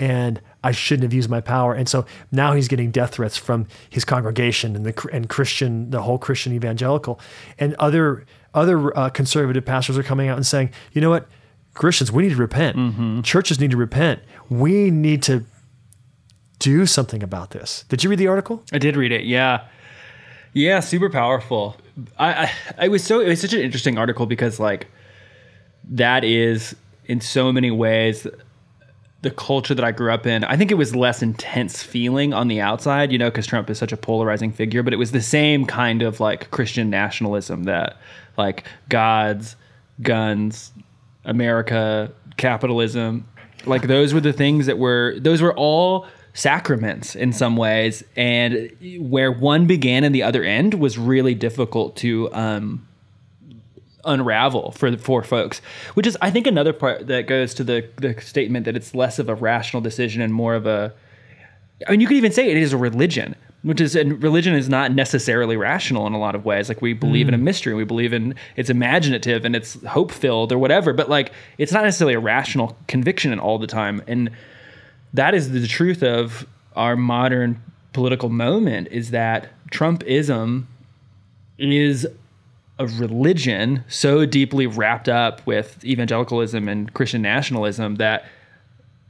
And 0.00 0.40
I 0.62 0.72
shouldn't 0.72 1.04
have 1.04 1.12
used 1.12 1.30
my 1.30 1.40
power. 1.40 1.74
And 1.74 1.88
so 1.88 2.04
now 2.32 2.52
he's 2.54 2.68
getting 2.68 2.90
death 2.90 3.14
threats 3.14 3.36
from 3.36 3.66
his 3.88 4.04
congregation 4.04 4.74
and 4.74 4.84
the 4.84 5.08
and 5.12 5.28
Christian, 5.28 5.90
the 5.90 6.02
whole 6.02 6.18
Christian 6.18 6.52
evangelical, 6.52 7.20
and 7.58 7.74
other 7.74 8.24
other 8.54 8.96
uh, 8.96 9.10
conservative 9.10 9.64
pastors 9.64 9.98
are 9.98 10.02
coming 10.02 10.28
out 10.28 10.36
and 10.36 10.46
saying, 10.46 10.70
you 10.92 11.00
know 11.00 11.10
what, 11.10 11.26
Christians, 11.74 12.12
we 12.12 12.22
need 12.22 12.30
to 12.30 12.36
repent. 12.36 13.24
Churches 13.24 13.60
need 13.60 13.72
to 13.72 13.76
repent. 13.76 14.20
We 14.48 14.90
need 14.90 15.22
to 15.24 15.44
do 16.60 16.86
something 16.86 17.22
about 17.22 17.50
this. 17.50 17.84
Did 17.88 18.04
you 18.04 18.10
read 18.10 18.18
the 18.18 18.28
article? 18.28 18.62
I 18.72 18.78
did 18.78 18.96
read 18.96 19.12
it. 19.12 19.24
Yeah. 19.24 19.66
Yeah, 20.52 20.80
super 20.80 21.10
powerful. 21.10 21.76
I, 22.16 22.44
I 22.44 22.52
I 22.78 22.88
was 22.88 23.02
so 23.02 23.20
it 23.20 23.28
was 23.28 23.40
such 23.40 23.52
an 23.52 23.60
interesting 23.60 23.98
article 23.98 24.24
because 24.26 24.60
like 24.60 24.86
that 25.90 26.24
is 26.24 26.76
in 27.06 27.20
so 27.20 27.52
many 27.52 27.70
ways 27.70 28.26
the 29.24 29.30
culture 29.30 29.74
that 29.74 29.84
I 29.84 29.90
grew 29.90 30.12
up 30.12 30.26
in. 30.26 30.44
I 30.44 30.56
think 30.56 30.70
it 30.70 30.74
was 30.74 30.94
less 30.94 31.22
intense 31.22 31.82
feeling 31.82 32.32
on 32.32 32.46
the 32.46 32.60
outside, 32.60 33.10
you 33.10 33.18
know, 33.18 33.30
because 33.30 33.46
Trump 33.46 33.68
is 33.70 33.78
such 33.78 33.90
a 33.90 33.96
polarizing 33.96 34.52
figure, 34.52 34.82
but 34.82 34.92
it 34.92 34.96
was 34.96 35.12
the 35.12 35.22
same 35.22 35.64
kind 35.64 36.02
of 36.02 36.20
like 36.20 36.50
Christian 36.50 36.90
nationalism 36.90 37.64
that 37.64 37.96
like 38.36 38.64
gods, 38.90 39.56
guns, 40.02 40.72
America, 41.24 42.12
capitalism, 42.36 43.26
like 43.64 43.88
those 43.88 44.12
were 44.12 44.20
the 44.20 44.32
things 44.32 44.66
that 44.66 44.78
were 44.78 45.16
those 45.18 45.40
were 45.40 45.54
all 45.54 46.06
sacraments 46.34 47.16
in 47.16 47.32
some 47.32 47.56
ways 47.56 48.02
and 48.16 48.70
where 48.98 49.32
one 49.32 49.66
began 49.66 50.04
and 50.04 50.14
the 50.14 50.22
other 50.22 50.42
end 50.42 50.74
was 50.74 50.98
really 50.98 51.34
difficult 51.34 51.96
to 51.96 52.30
um 52.34 52.86
unravel 54.06 54.70
for 54.72 54.96
for 54.96 55.22
folks 55.22 55.60
which 55.94 56.06
is 56.06 56.16
i 56.20 56.30
think 56.30 56.46
another 56.46 56.72
part 56.72 57.06
that 57.06 57.26
goes 57.26 57.54
to 57.54 57.64
the 57.64 57.88
the 57.96 58.18
statement 58.20 58.64
that 58.64 58.76
it's 58.76 58.94
less 58.94 59.18
of 59.18 59.28
a 59.28 59.34
rational 59.34 59.80
decision 59.80 60.20
and 60.22 60.32
more 60.32 60.54
of 60.54 60.66
a 60.66 60.92
i 61.86 61.90
mean 61.90 62.00
you 62.00 62.06
could 62.06 62.16
even 62.16 62.32
say 62.32 62.50
it 62.50 62.56
is 62.56 62.72
a 62.72 62.76
religion 62.76 63.34
which 63.64 63.80
is 63.80 63.96
and 63.96 64.22
religion 64.22 64.54
is 64.54 64.68
not 64.68 64.92
necessarily 64.92 65.56
rational 65.56 66.06
in 66.06 66.12
a 66.12 66.18
lot 66.18 66.34
of 66.34 66.44
ways. 66.44 66.68
Like 66.68 66.82
we 66.82 66.92
believe 66.92 67.28
in 67.28 67.34
a 67.34 67.38
mm. 67.38 67.42
mystery 67.42 67.74
we 67.74 67.84
believe 67.84 68.12
in 68.12 68.34
it's 68.56 68.70
imaginative 68.70 69.44
and 69.44 69.56
it's 69.56 69.82
hope 69.86 70.12
filled 70.12 70.52
or 70.52 70.58
whatever 70.58 70.92
but 70.92 71.08
like 71.08 71.32
it's 71.56 71.72
not 71.72 71.82
necessarily 71.82 72.14
a 72.14 72.20
rational 72.20 72.76
conviction 72.86 73.36
all 73.40 73.58
the 73.58 73.66
time. 73.66 74.02
And 74.06 74.30
that 75.14 75.34
is 75.34 75.50
the 75.50 75.66
truth 75.66 76.02
of 76.02 76.46
our 76.76 76.94
modern 76.94 77.60
political 77.94 78.28
moment 78.28 78.88
is 78.90 79.12
that 79.12 79.48
trumpism 79.70 80.64
is 81.56 82.06
a 82.78 82.86
religion 82.86 83.84
so 83.88 84.26
deeply 84.26 84.66
wrapped 84.66 85.08
up 85.08 85.46
with 85.46 85.84
evangelicalism 85.84 86.68
and 86.68 86.92
Christian 86.92 87.22
nationalism 87.22 87.96
that 87.96 88.24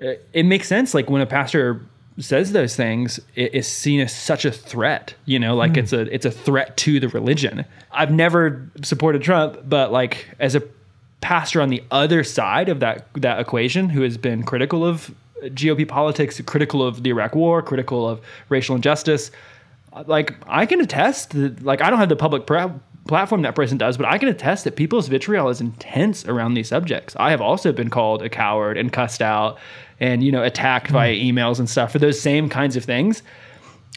it, 0.00 0.26
it 0.32 0.42
makes 0.44 0.68
sense. 0.68 0.94
Like 0.94 1.08
when 1.08 1.22
a 1.22 1.26
pastor 1.26 1.80
says 2.18 2.52
those 2.52 2.76
things, 2.76 3.20
it 3.34 3.54
is 3.54 3.66
seen 3.66 4.00
as 4.00 4.14
such 4.14 4.44
a 4.44 4.50
threat. 4.50 5.14
You 5.24 5.38
know, 5.38 5.56
like 5.56 5.72
hmm. 5.72 5.78
it's 5.78 5.92
a 5.92 6.00
it's 6.14 6.26
a 6.26 6.30
threat 6.30 6.76
to 6.78 7.00
the 7.00 7.08
religion. 7.08 7.64
I've 7.90 8.12
never 8.12 8.68
supported 8.82 9.22
Trump, 9.22 9.58
but 9.64 9.90
like 9.90 10.28
as 10.38 10.54
a 10.54 10.62
pastor 11.20 11.62
on 11.62 11.70
the 11.70 11.82
other 11.90 12.22
side 12.22 12.68
of 12.68 12.80
that 12.80 13.06
that 13.14 13.40
equation, 13.40 13.88
who 13.88 14.02
has 14.02 14.18
been 14.18 14.42
critical 14.42 14.84
of 14.84 15.14
GOP 15.42 15.88
politics, 15.88 16.40
critical 16.42 16.86
of 16.86 17.02
the 17.02 17.10
Iraq 17.10 17.34
War, 17.34 17.62
critical 17.62 18.08
of 18.08 18.20
racial 18.48 18.76
injustice, 18.76 19.30
like 20.06 20.34
I 20.46 20.66
can 20.66 20.80
attest 20.80 21.30
that 21.30 21.62
like 21.62 21.80
I 21.80 21.90
don't 21.90 21.98
have 21.98 22.08
the 22.08 22.16
public 22.16 22.46
pra- 22.46 22.78
platform 23.06 23.42
that 23.42 23.54
person 23.54 23.78
does, 23.78 23.96
but 23.96 24.06
I 24.06 24.18
can 24.18 24.28
attest 24.28 24.64
that 24.64 24.76
people's 24.76 25.08
vitriol 25.08 25.48
is 25.48 25.60
intense 25.60 26.24
around 26.26 26.54
these 26.54 26.68
subjects. 26.68 27.14
I 27.18 27.30
have 27.30 27.40
also 27.40 27.72
been 27.72 27.90
called 27.90 28.22
a 28.22 28.28
coward 28.28 28.78
and 28.78 28.92
cussed 28.92 29.22
out 29.22 29.58
and 30.00 30.22
you 30.22 30.32
know 30.32 30.42
attacked 30.42 30.88
via 30.88 31.14
emails 31.14 31.58
and 31.58 31.68
stuff 31.68 31.92
for 31.92 31.98
those 31.98 32.20
same 32.20 32.48
kinds 32.48 32.76
of 32.76 32.84
things. 32.84 33.22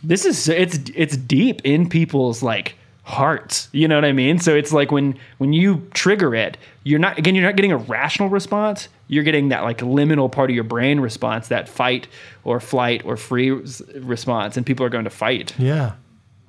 This 0.04 0.26
is 0.26 0.48
it's 0.50 0.80
it's 0.96 1.18
deep 1.18 1.62
in 1.64 1.90
people's 1.90 2.44
like 2.44 2.76
hearts. 3.04 3.70
You 3.72 3.88
know 3.88 3.96
what 3.96 4.06
I 4.06 4.12
mean? 4.12 4.38
So 4.40 4.54
it's 4.54 4.74
like 4.74 4.92
when 4.92 5.18
when 5.38 5.54
you 5.54 5.88
trigger 5.94 6.36
it, 6.36 6.58
you're 6.84 7.00
not 7.00 7.18
again 7.18 7.36
you're 7.36 7.46
not 7.46 7.56
getting 7.56 7.72
a 7.72 7.78
rational 7.78 8.30
response. 8.30 8.90
You're 9.08 9.24
getting 9.24 9.50
that 9.50 9.64
like 9.64 9.80
liminal 9.80 10.30
part 10.30 10.50
of 10.50 10.56
your 10.56 10.66
brain 10.66 11.00
response, 11.00 11.48
that 11.48 11.70
fight 11.70 12.08
or 12.44 12.60
flight 12.60 13.04
or 13.06 13.16
freeze 13.16 13.82
response, 13.96 14.58
and 14.58 14.66
people 14.66 14.86
are 14.86 14.90
going 14.90 15.06
to 15.06 15.10
fight. 15.10 15.58
Yeah. 15.58 15.94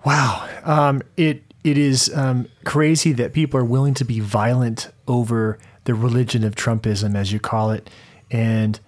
Wow. 0.05 0.49
Um, 0.65 1.03
it 1.17 1.43
it 1.71 1.79
is 1.79 2.15
um, 2.15 2.49
crazy 2.65 3.13
that 3.13 3.33
people 3.33 3.61
are 3.61 3.65
willing 3.65 3.95
to 3.95 4.05
be 4.05 4.21
violent 4.21 4.91
over 5.07 5.59
the 5.85 5.95
religion 5.95 6.45
of 6.45 6.55
Trumpism, 6.55 7.15
as 7.17 7.33
you 7.33 7.41
call 7.41 7.71
it, 7.71 7.89
and 8.31 8.79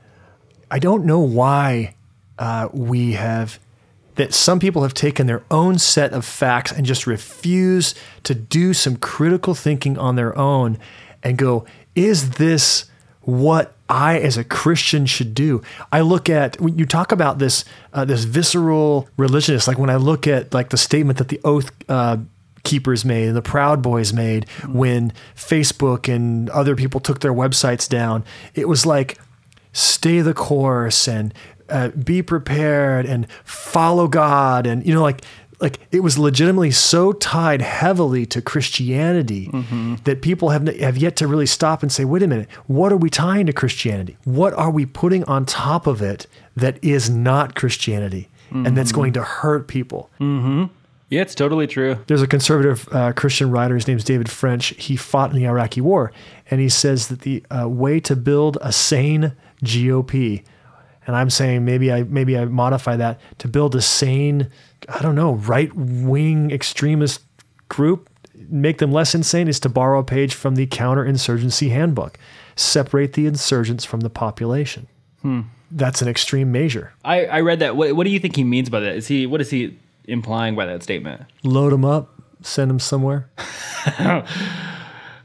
I 0.70 0.78
don't 0.78 1.04
know 1.04 1.20
why 1.20 1.94
uh, 2.38 2.68
we 2.72 3.12
have 3.12 3.58
that 4.16 4.34
some 4.34 4.60
people 4.60 4.82
have 4.82 4.94
taken 4.94 5.26
their 5.26 5.42
own 5.50 5.78
set 5.78 6.12
of 6.12 6.24
facts 6.24 6.72
and 6.72 6.84
just 6.84 7.06
refuse 7.06 7.94
to 8.22 8.34
do 8.34 8.74
some 8.74 8.96
critical 8.96 9.54
thinking 9.54 9.96
on 9.96 10.16
their 10.16 10.36
own 10.36 10.78
and 11.22 11.38
go, 11.38 11.64
is 11.94 12.32
this 12.32 12.90
what 13.22 13.74
I, 13.88 14.18
as 14.18 14.36
a 14.36 14.44
Christian, 14.44 15.06
should 15.06 15.34
do? 15.34 15.62
I 15.90 16.00
look 16.00 16.28
at 16.28 16.60
when 16.60 16.78
you 16.78 16.86
talk 16.86 17.12
about 17.12 17.38
this 17.38 17.64
uh, 17.92 18.04
this 18.04 18.24
visceral 18.24 19.08
religionist, 19.16 19.66
like 19.66 19.78
when 19.78 19.90
I 19.90 19.96
look 19.96 20.26
at 20.26 20.54
like 20.54 20.70
the 20.70 20.76
statement 20.76 21.18
that 21.18 21.28
the 21.28 21.40
oath. 21.44 21.70
Uh, 21.88 22.18
keepers 22.62 23.04
made 23.04 23.28
and 23.28 23.36
the 23.36 23.42
proud 23.42 23.82
boys 23.82 24.12
made 24.12 24.46
mm. 24.58 24.74
when 24.74 25.12
facebook 25.34 26.12
and 26.12 26.50
other 26.50 26.76
people 26.76 27.00
took 27.00 27.20
their 27.20 27.32
websites 27.32 27.88
down. 27.88 28.24
It 28.54 28.68
was 28.68 28.86
like 28.86 29.18
stay 29.72 30.20
the 30.20 30.34
course 30.34 31.08
and 31.08 31.32
uh, 31.68 31.88
be 31.90 32.22
prepared 32.22 33.06
and 33.06 33.30
follow 33.44 34.08
God 34.08 34.66
and 34.66 34.84
you 34.84 34.92
know 34.92 35.02
like 35.02 35.22
like 35.60 35.78
it 35.92 36.00
was 36.00 36.18
legitimately 36.18 36.70
so 36.70 37.12
tied 37.12 37.60
heavily 37.60 38.24
to 38.26 38.42
Christianity 38.42 39.46
mm-hmm. 39.46 39.96
that 40.04 40.22
people 40.22 40.50
have 40.50 40.66
have 40.78 40.96
yet 40.96 41.16
to 41.16 41.28
really 41.28 41.46
stop 41.46 41.82
and 41.82 41.92
say 41.92 42.04
wait 42.04 42.22
a 42.22 42.26
minute 42.26 42.48
what 42.66 42.92
are 42.92 42.96
we 42.96 43.10
tying 43.10 43.46
to 43.46 43.52
Christianity? 43.52 44.16
What 44.24 44.52
are 44.54 44.70
we 44.70 44.86
putting 44.86 45.22
on 45.24 45.46
top 45.46 45.86
of 45.86 46.02
it 46.02 46.26
that 46.56 46.82
is 46.82 47.08
not 47.08 47.54
Christianity 47.54 48.28
and 48.50 48.76
that's 48.76 48.90
mm-hmm. 48.90 49.00
going 49.00 49.12
to 49.12 49.22
hurt 49.22 49.68
people 49.68 50.10
mm-hmm. 50.18 50.64
Yeah, 51.10 51.22
it's 51.22 51.34
totally 51.34 51.66
true. 51.66 51.98
there's 52.06 52.22
a 52.22 52.26
conservative 52.28 52.88
uh, 52.92 53.12
Christian 53.12 53.50
writer. 53.50 53.74
His 53.74 53.88
name's 53.88 54.04
David 54.04 54.30
French. 54.30 54.68
He 54.78 54.94
fought 54.96 55.30
in 55.30 55.36
the 55.36 55.44
Iraqi 55.46 55.80
War, 55.80 56.12
and 56.50 56.60
he 56.60 56.68
says 56.68 57.08
that 57.08 57.22
the 57.22 57.44
uh, 57.50 57.68
way 57.68 57.98
to 58.00 58.14
build 58.14 58.56
a 58.60 58.72
sane 58.72 59.32
GOP, 59.64 60.44
and 61.06 61.16
I'm 61.16 61.28
saying 61.28 61.64
maybe 61.64 61.92
I 61.92 62.04
maybe 62.04 62.38
I 62.38 62.44
modify 62.44 62.96
that 62.96 63.20
to 63.38 63.48
build 63.48 63.74
a 63.74 63.82
sane, 63.82 64.50
I 64.88 65.02
don't 65.02 65.16
know, 65.16 65.34
right 65.34 65.74
wing 65.74 66.52
extremist 66.52 67.22
group, 67.68 68.08
make 68.48 68.78
them 68.78 68.92
less 68.92 69.12
insane, 69.12 69.48
is 69.48 69.58
to 69.60 69.68
borrow 69.68 69.98
a 69.98 70.04
page 70.04 70.34
from 70.34 70.54
the 70.54 70.68
Counterinsurgency 70.68 71.70
Handbook, 71.70 72.18
separate 72.54 73.14
the 73.14 73.26
insurgents 73.26 73.84
from 73.84 74.00
the 74.00 74.10
population. 74.10 74.86
That's 75.72 76.02
an 76.02 76.08
extreme 76.08 76.50
measure. 76.52 76.92
I, 77.04 77.26
I 77.26 77.40
read 77.40 77.58
that. 77.58 77.76
What, 77.76 77.94
what 77.94 78.04
do 78.04 78.10
you 78.10 78.18
think 78.18 78.36
he 78.36 78.44
means 78.44 78.70
by 78.70 78.80
that? 78.80 78.94
Is 78.96 79.08
he 79.08 79.26
what 79.26 79.40
is 79.40 79.50
he 79.50 79.76
implying 80.10 80.54
by 80.56 80.66
that 80.66 80.82
statement? 80.82 81.22
Load 81.42 81.72
them 81.72 81.84
up, 81.84 82.10
send 82.42 82.70
them 82.70 82.78
somewhere. 82.78 83.28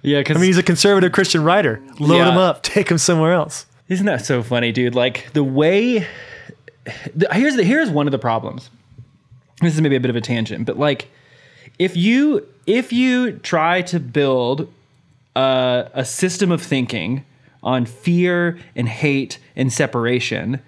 Yeah, 0.01 0.19
because 0.19 0.37
I 0.37 0.39
mean, 0.39 0.47
he's 0.49 0.57
a 0.59 0.63
conservative 0.63 1.11
Christian 1.13 1.43
writer. 1.43 1.81
Load 1.99 2.17
Yeah. 2.17 2.31
him 2.31 2.37
up, 2.37 2.61
take 2.61 2.89
him 2.91 2.99
somewhere 2.99 3.33
else. 3.33 3.65
Isn't 3.89 4.05
that 4.05 4.23
so 4.23 4.43
funny, 4.43 4.71
dude? 4.71 4.93
Like 4.93 5.33
the 5.33 5.43
way 5.43 6.05
the, 7.15 7.27
here's 7.31 7.55
the 7.55 7.63
here's 7.63 7.89
one 7.89 8.07
of 8.07 8.11
the 8.11 8.19
problems. 8.19 8.69
This 9.61 9.73
is 9.73 9.81
maybe 9.81 9.95
a 9.95 9.99
bit 9.99 10.11
of 10.11 10.15
a 10.15 10.21
tangent, 10.21 10.67
but 10.67 10.77
like 10.77 11.07
if 11.79 11.97
you 11.97 12.45
if 12.67 12.93
you 12.93 13.31
try 13.39 13.81
to 13.83 13.99
build 13.99 14.71
a, 15.35 15.89
a 15.95 16.05
system 16.05 16.51
of 16.51 16.61
thinking 16.61 17.25
on 17.63 17.87
fear 17.87 18.59
and 18.75 18.87
hate 18.87 19.39
and 19.55 19.73
separation, 19.73 20.61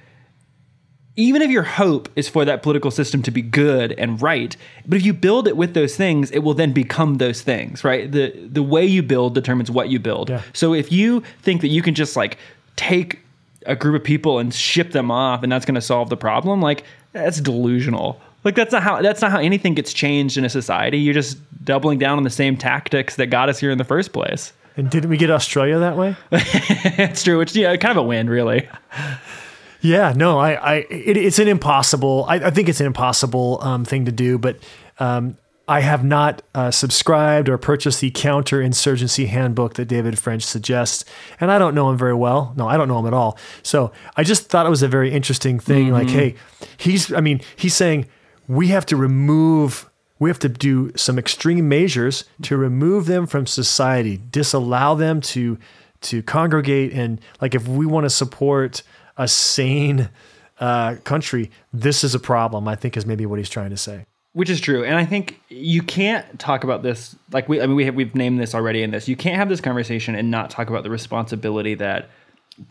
even 1.17 1.41
if 1.41 1.49
your 1.49 1.63
hope 1.63 2.07
is 2.15 2.29
for 2.29 2.45
that 2.45 2.61
political 2.61 2.91
system 2.91 3.23
to 3.23 3.31
be 3.31 3.41
good 3.41 3.91
and 3.93 4.21
right, 4.21 4.55
but 4.85 4.97
if 4.97 5.05
you 5.05 5.13
build 5.13 5.47
it 5.47 5.57
with 5.57 5.73
those 5.73 5.95
things, 5.95 6.29
it 6.29 6.39
will 6.39 6.53
then 6.53 6.71
become 6.71 7.15
those 7.15 7.41
things, 7.41 7.83
right? 7.83 8.09
The 8.09 8.29
the 8.47 8.63
way 8.63 8.85
you 8.85 9.01
build 9.01 9.33
determines 9.33 9.71
what 9.71 9.89
you 9.89 9.99
build. 9.99 10.29
Yeah. 10.29 10.43
So 10.53 10.73
if 10.73 10.91
you 10.91 11.23
think 11.41 11.61
that 11.61 11.69
you 11.69 11.81
can 11.81 11.95
just 11.95 12.15
like 12.15 12.37
take 12.75 13.19
a 13.65 13.75
group 13.75 13.99
of 13.99 14.05
people 14.05 14.37
and 14.37 14.53
ship 14.53 14.91
them 14.91 15.09
off 15.09 15.43
and 15.43 15.51
that's 15.51 15.65
going 15.65 15.75
to 15.75 15.81
solve 15.81 16.09
the 16.09 16.17
problem, 16.17 16.61
like 16.61 16.83
that's 17.11 17.41
delusional. 17.41 18.21
Like 18.43 18.53
that's 18.53 18.71
not 18.71 18.83
how 18.83 19.01
that's 19.01 19.21
not 19.21 19.31
how 19.31 19.39
anything 19.39 19.73
gets 19.73 19.93
changed 19.93 20.37
in 20.37 20.45
a 20.45 20.49
society. 20.49 20.99
You're 20.99 21.15
just 21.15 21.39
doubling 21.65 21.97
down 21.97 22.17
on 22.17 22.23
the 22.23 22.29
same 22.29 22.55
tactics 22.55 23.15
that 23.15 23.25
got 23.27 23.49
us 23.49 23.59
here 23.59 23.71
in 23.71 23.79
the 23.79 23.83
first 23.83 24.13
place. 24.13 24.53
And 24.77 24.91
didn't 24.91 25.09
we 25.09 25.17
get 25.17 25.31
Australia 25.31 25.79
that 25.79 25.97
way? 25.97 26.15
it's 26.31 27.23
true, 27.23 27.39
which 27.39 27.55
yeah, 27.55 27.75
kind 27.77 27.97
of 27.97 27.97
a 27.97 28.07
win, 28.07 28.29
really. 28.29 28.69
yeah, 29.81 30.13
no, 30.15 30.39
I, 30.39 30.53
I, 30.53 30.75
it, 30.89 31.17
it's 31.17 31.39
an 31.39 31.47
impossible. 31.47 32.25
I, 32.27 32.35
I 32.35 32.49
think 32.49 32.69
it's 32.69 32.79
an 32.79 32.87
impossible 32.87 33.59
um, 33.61 33.85
thing 33.85 34.05
to 34.05 34.11
do. 34.11 34.37
But 34.37 34.57
um, 34.99 35.37
I 35.67 35.81
have 35.81 36.03
not 36.03 36.41
uh, 36.55 36.71
subscribed 36.71 37.49
or 37.49 37.57
purchased 37.57 38.01
the 38.01 38.11
counterinsurgency 38.11 39.27
handbook 39.27 39.75
that 39.75 39.85
David 39.85 40.17
French 40.17 40.43
suggests, 40.43 41.03
and 41.39 41.51
I 41.51 41.59
don't 41.59 41.75
know 41.75 41.89
him 41.89 41.97
very 41.97 42.13
well. 42.13 42.53
No, 42.55 42.67
I 42.67 42.77
don't 42.77 42.87
know 42.87 42.99
him 42.99 43.05
at 43.05 43.13
all. 43.13 43.37
So 43.63 43.91
I 44.15 44.23
just 44.23 44.49
thought 44.49 44.65
it 44.65 44.69
was 44.69 44.83
a 44.83 44.87
very 44.87 45.11
interesting 45.11 45.59
thing. 45.59 45.91
Like, 45.91 46.09
hey, 46.09 46.35
he's. 46.77 47.11
I 47.13 47.21
mean, 47.21 47.41
he's 47.55 47.75
saying 47.75 48.07
we 48.47 48.69
have 48.69 48.85
to 48.87 48.95
remove. 48.95 49.89
We 50.19 50.31
have 50.31 50.39
to 50.39 50.49
do 50.49 50.91
some 50.95 51.19
extreme 51.19 51.69
measures 51.69 52.23
to 52.43 52.57
remove 52.57 53.05
them 53.05 53.27
from 53.27 53.45
society, 53.45 54.19
disallow 54.31 54.95
them 54.95 55.21
to 55.21 55.59
to 55.99 56.23
congregate, 56.23 56.93
and 56.93 57.19
like 57.41 57.55
if 57.55 57.67
we 57.67 57.85
want 57.85 58.05
to 58.05 58.09
support 58.09 58.83
a 59.17 59.27
sane 59.27 60.09
uh, 60.59 60.95
country, 61.03 61.51
this 61.73 62.03
is 62.03 62.15
a 62.15 62.19
problem. 62.19 62.67
I 62.67 62.75
think 62.75 62.97
is 62.97 63.05
maybe 63.05 63.25
what 63.25 63.39
he's 63.39 63.49
trying 63.49 63.69
to 63.71 63.77
say. 63.77 64.05
Which 64.33 64.49
is 64.49 64.61
true, 64.61 64.83
and 64.83 64.95
I 64.95 65.05
think 65.05 65.41
you 65.49 65.81
can't 65.81 66.39
talk 66.39 66.63
about 66.63 66.83
this 66.83 67.15
like 67.31 67.49
we. 67.49 67.59
I 67.59 67.65
mean, 67.65 67.75
we 67.75 67.85
have 67.85 67.95
we've 67.95 68.13
named 68.13 68.39
this 68.39 68.53
already 68.53 68.83
in 68.83 68.91
this. 68.91 69.07
You 69.07 69.15
can't 69.15 69.35
have 69.35 69.49
this 69.49 69.61
conversation 69.61 70.13
and 70.13 70.29
not 70.29 70.49
talk 70.49 70.69
about 70.69 70.83
the 70.83 70.91
responsibility 70.91 71.73
that 71.75 72.09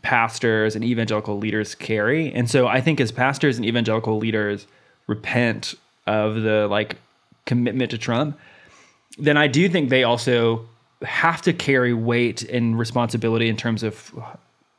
pastors 0.02 0.76
and 0.76 0.84
evangelical 0.84 1.38
leaders 1.38 1.74
carry. 1.74 2.32
And 2.32 2.48
so, 2.48 2.68
I 2.68 2.80
think 2.80 3.00
as 3.00 3.10
pastors 3.10 3.56
and 3.56 3.66
evangelical 3.66 4.18
leaders 4.18 4.66
repent 5.08 5.74
of 6.06 6.42
the 6.42 6.68
like 6.68 6.98
commitment 7.46 7.90
to 7.90 7.98
Trump, 7.98 8.38
then 9.18 9.36
I 9.36 9.48
do 9.48 9.68
think 9.68 9.90
they 9.90 10.04
also 10.04 10.68
have 11.02 11.42
to 11.42 11.52
carry 11.52 11.92
weight 11.92 12.42
and 12.42 12.78
responsibility 12.78 13.48
in 13.48 13.56
terms 13.56 13.82
of 13.82 14.12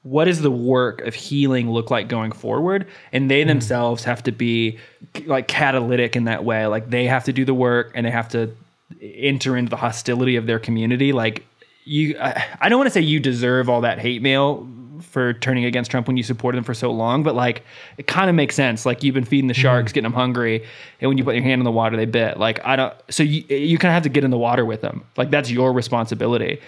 what 0.10 0.26
does 0.26 0.41
the 0.41 0.52
work 0.52 1.02
of 1.02 1.13
healing 1.13 1.70
look 1.70 1.91
like 1.91 2.08
going 2.08 2.32
forward? 2.32 2.88
And 3.12 3.30
they 3.30 3.41
mm-hmm. 3.41 3.50
themselves 3.50 4.06
have 4.06 4.24
to 4.24 4.32
be 4.32 4.80
like 5.26 5.48
catalytic 5.48 6.15
in 6.15 6.24
that 6.26 6.46
way. 6.46 6.65
Like 6.65 6.89
they 6.89 7.06
have 7.08 7.26
to 7.26 7.34
do 7.34 7.43
the 7.43 7.54
work 7.54 7.91
and 7.93 8.06
they 8.06 8.12
have 8.12 8.30
to 8.30 8.56
enter 9.02 9.58
into 9.58 9.70
the 9.70 9.76
hostility 9.76 10.38
of 10.38 10.46
their 10.46 10.60
community. 10.60 11.12
Like 11.12 11.43
you 11.84 12.17
i, 12.20 12.46
I 12.62 12.70
don't 12.70 12.78
want 12.78 12.88
to 12.88 12.93
say 12.93 13.02
you 13.02 13.20
deserve 13.20 13.70
all 13.70 13.82
that 13.82 14.00
hate 14.00 14.22
mail 14.22 14.67
for 15.02 15.34
turning 15.34 15.63
against 15.63 15.91
trump 15.91 16.08
when 16.08 16.17
you 16.17 16.24
supported 16.24 16.58
him 16.58 16.63
for 16.63 16.74
so 16.74 16.91
long 16.91 17.24
but 17.24 17.36
like 17.36 17.63
it 17.98 18.08
kind 18.08 18.30
of 18.30 18.36
makes 18.36 18.56
sense. 18.56 18.86
Like 18.86 19.04
you've 19.04 19.15
been 19.15 19.26
feeding 19.26 19.48
the 19.48 19.54
mm-hmm. 19.54 19.62
sharks 19.62 19.91
getting 19.91 20.04
them 20.04 20.13
hungry 20.13 20.65
and 21.00 21.10
when 21.10 21.17
you 21.17 21.24
put 21.24 21.36
your 21.36 21.43
hand 21.43 21.60
in 21.60 21.65
the 21.65 21.72
water 21.72 21.98
they 21.98 22.06
bit. 22.06 22.38
Like 22.38 22.63
i 22.65 22.76
don't 22.76 22.93
so 23.10 23.24
you, 23.24 23.43
you 23.50 23.78
kind 23.78 23.91
of 23.91 23.93
have 23.93 24.04
to 24.04 24.10
get 24.10 24.24
in 24.24 24.32
the 24.32 24.38
water 24.38 24.65
with 24.65 24.82
them. 24.82 25.04
Like 25.17 25.32
that's 25.32 25.50
your 25.50 25.74
responsibility 25.74 26.60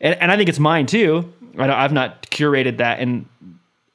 and, 0.00 0.14
and 0.20 0.30
I 0.32 0.36
think 0.36 0.48
it's 0.48 0.58
mine 0.58 0.86
too. 0.86 1.32
I 1.58 1.66
don't- 1.66 1.76
I've 1.76 1.92
not 1.92 2.22
curated 2.30 2.78
that 2.78 3.00
and 3.00 3.26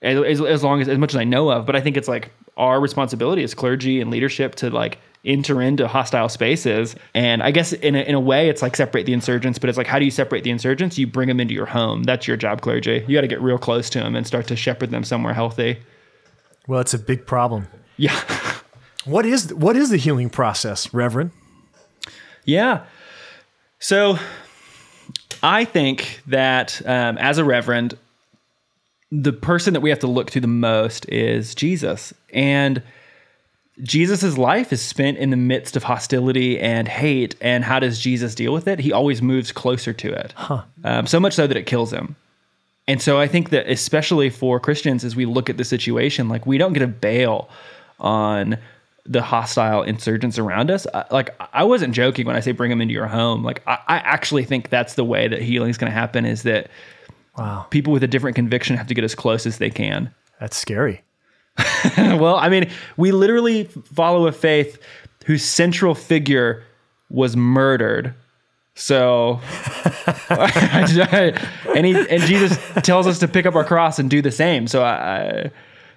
as, 0.01 0.41
as 0.41 0.63
long 0.63 0.81
as 0.81 0.87
as 0.89 0.97
much 0.97 1.11
as 1.11 1.17
I 1.17 1.23
know 1.23 1.51
of, 1.51 1.65
but 1.67 1.75
I 1.75 1.81
think 1.81 1.95
it's 1.97 2.07
like 2.07 2.31
our 2.57 2.79
responsibility 2.81 3.43
as 3.43 3.53
clergy 3.53 4.01
and 4.01 4.09
leadership 4.09 4.55
to 4.55 4.69
like 4.71 4.97
enter 5.23 5.61
into 5.61 5.87
hostile 5.87 6.27
spaces. 6.27 6.95
And 7.13 7.43
I 7.43 7.51
guess 7.51 7.71
in 7.73 7.93
a, 7.95 7.99
in 7.99 8.15
a 8.15 8.19
way, 8.19 8.49
it's 8.49 8.63
like 8.63 8.75
separate 8.75 9.05
the 9.05 9.13
insurgents, 9.13 9.59
but 9.59 9.69
it's 9.69 9.77
like 9.77 9.85
how 9.85 9.99
do 9.99 10.05
you 10.05 10.09
separate 10.11 10.43
the 10.43 10.49
insurgents? 10.49 10.97
You 10.97 11.05
bring 11.05 11.27
them 11.27 11.39
into 11.39 11.53
your 11.53 11.67
home. 11.67 12.01
That's 12.03 12.27
your 12.27 12.35
job, 12.37 12.61
clergy. 12.61 13.05
You 13.07 13.15
got 13.15 13.21
to 13.21 13.27
get 13.27 13.39
real 13.41 13.59
close 13.59 13.89
to 13.91 13.99
them 13.99 14.15
and 14.15 14.25
start 14.25 14.47
to 14.47 14.55
shepherd 14.55 14.89
them 14.89 15.03
somewhere 15.03 15.33
healthy. 15.35 15.77
Well, 16.67 16.79
it's 16.79 16.95
a 16.95 16.99
big 16.99 17.25
problem. 17.27 17.67
Yeah. 17.97 18.19
What 19.05 19.25
is 19.25 19.51
what 19.55 19.75
is 19.75 19.89
the 19.89 19.97
healing 19.97 20.29
process, 20.29 20.93
Reverend? 20.93 21.31
Yeah. 22.45 22.85
So 23.79 24.19
I 25.43 25.65
think 25.65 26.21
that 26.27 26.81
um, 26.85 27.17
as 27.17 27.37
a 27.37 27.43
reverend, 27.43 27.97
the 29.11 29.33
person 29.33 29.73
that 29.73 29.81
we 29.81 29.89
have 29.89 29.99
to 29.99 30.07
look 30.07 30.31
to 30.31 30.39
the 30.39 30.47
most 30.47 31.07
is 31.09 31.53
Jesus. 31.55 32.13
And 32.33 32.81
Jesus' 33.81 34.37
life 34.37 34.71
is 34.71 34.81
spent 34.81 35.17
in 35.17 35.31
the 35.31 35.37
midst 35.37 35.75
of 35.75 35.83
hostility 35.83 36.59
and 36.59 36.87
hate. 36.87 37.35
And 37.41 37.63
how 37.63 37.79
does 37.79 37.99
Jesus 37.99 38.35
deal 38.35 38.53
with 38.53 38.67
it? 38.67 38.79
He 38.79 38.91
always 38.91 39.21
moves 39.21 39.51
closer 39.51 39.93
to 39.93 40.13
it. 40.13 40.33
Um, 40.83 41.07
so 41.07 41.19
much 41.19 41.33
so 41.33 41.47
that 41.47 41.57
it 41.57 41.65
kills 41.65 41.91
him. 41.91 42.15
And 42.87 43.01
so 43.01 43.19
I 43.19 43.27
think 43.27 43.49
that 43.51 43.69
especially 43.69 44.29
for 44.29 44.59
Christians, 44.59 45.03
as 45.03 45.15
we 45.15 45.25
look 45.25 45.49
at 45.49 45.57
the 45.57 45.63
situation, 45.63 46.29
like 46.29 46.45
we 46.45 46.57
don't 46.57 46.73
get 46.73 46.81
a 46.81 46.87
bail 46.87 47.49
on 47.99 48.57
the 49.05 49.21
hostile 49.21 49.83
insurgents 49.83 50.37
around 50.37 50.69
us. 50.69 50.85
I, 50.93 51.05
like 51.11 51.35
I 51.53 51.63
wasn't 51.63 51.93
joking 51.93 52.27
when 52.27 52.35
I 52.35 52.39
say 52.39 52.51
bring 52.51 52.69
them 52.69 52.81
into 52.81 52.93
your 52.93 53.07
home. 53.07 53.43
Like 53.43 53.63
I, 53.67 53.79
I 53.87 53.97
actually 53.97 54.45
think 54.45 54.69
that's 54.69 54.93
the 54.95 55.03
way 55.03 55.27
that 55.27 55.41
healing 55.41 55.69
is 55.69 55.77
going 55.77 55.91
to 55.91 55.97
happen. 55.97 56.25
Is 56.25 56.43
that 56.43 56.69
Wow, 57.37 57.65
people 57.69 57.93
with 57.93 58.03
a 58.03 58.07
different 58.07 58.35
conviction 58.35 58.75
have 58.75 58.87
to 58.87 58.93
get 58.93 59.03
as 59.03 59.15
close 59.15 59.45
as 59.45 59.57
they 59.57 59.69
can. 59.69 60.13
that's 60.39 60.57
scary. 60.57 61.01
well, 61.97 62.35
I 62.35 62.49
mean, 62.49 62.69
we 62.97 63.11
literally 63.11 63.65
follow 63.65 64.27
a 64.27 64.31
faith 64.31 64.81
whose 65.25 65.43
central 65.43 65.95
figure 65.95 66.63
was 67.09 67.35
murdered. 67.37 68.13
So, 68.75 69.39
and 70.29 71.85
he 71.85 71.93
and 71.93 72.21
Jesus 72.23 72.57
tells 72.83 73.05
us 73.05 73.19
to 73.19 73.27
pick 73.27 73.45
up 73.45 73.55
our 73.55 73.63
cross 73.65 73.99
and 73.99 74.09
do 74.09 74.21
the 74.21 74.31
same. 74.31 74.65
So, 74.67 74.81
I, 74.81 74.93
I, 74.93 75.51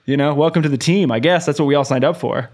you 0.06 0.16
know, 0.16 0.34
welcome 0.34 0.62
to 0.62 0.68
the 0.68 0.78
team. 0.78 1.10
I 1.10 1.18
guess 1.18 1.46
that's 1.46 1.58
what 1.58 1.66
we 1.66 1.74
all 1.74 1.84
signed 1.84 2.04
up 2.04 2.16
for. 2.16 2.50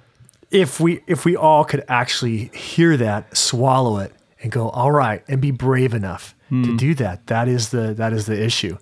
If 0.51 0.81
we 0.81 1.03
if 1.07 1.25
we 1.25 1.37
all 1.37 1.65
could 1.65 1.85
actually 1.89 2.47
hear 2.55 2.97
that, 2.97 3.37
swallow 3.37 3.99
it, 3.99 4.13
and 4.43 4.51
go, 4.51 4.69
all 4.71 4.91
right, 4.91 5.23
and 5.29 5.41
be 5.41 5.51
brave 5.51 5.95
enough 5.95 6.35
to 6.49 6.55
hmm. 6.55 6.77
do 6.77 6.95
that, 6.97 7.27
that 7.29 7.49
is 7.49 7.71
the 7.71 7.95
that 7.95 8.13
is 8.13 8.27
the 8.27 8.43
issue, 8.43 8.77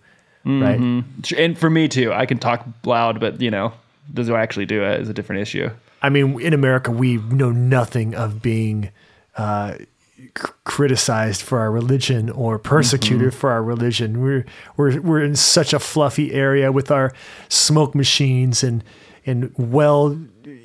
right? 0.45 0.81
Mm-hmm. 0.81 1.35
And 1.37 1.59
for 1.59 1.69
me 1.69 1.89
too, 1.89 2.13
I 2.13 2.25
can 2.25 2.39
talk 2.39 2.67
loud, 2.85 3.21
but 3.21 3.41
you 3.41 3.51
know, 3.51 3.73
does 4.13 4.31
I 4.31 4.41
actually 4.41 4.67
do 4.67 4.83
it 4.83 5.01
is 5.01 5.09
a 5.09 5.15
different 5.15 5.43
issue. 5.43 5.71
I 6.01 6.09
mean, 6.09 6.41
in 6.41 6.55
America, 6.55 6.91
we 6.91 7.17
know 7.17 7.51
nothing 7.51 8.15
of 8.15 8.41
being 8.41 8.91
uh, 9.37 9.75
c- 10.19 10.53
criticized 10.65 11.43
for 11.43 11.59
our 11.59 11.71
religion 11.71 12.31
or 12.31 12.59
persecuted 12.59 13.29
mm-hmm. 13.29 13.39
for 13.39 13.51
our 13.51 13.63
religion. 13.63 14.23
We're 14.23 14.47
we're 14.77 15.01
we're 15.01 15.23
in 15.23 15.37
such 15.37 15.73
a 15.73 15.79
fluffy 15.79 16.33
area 16.33 16.73
with 16.73 16.91
our 16.91 17.13
smoke 17.49 17.95
machines 17.95 18.63
and 18.63 18.83
and 19.27 19.53
well, 19.59 20.19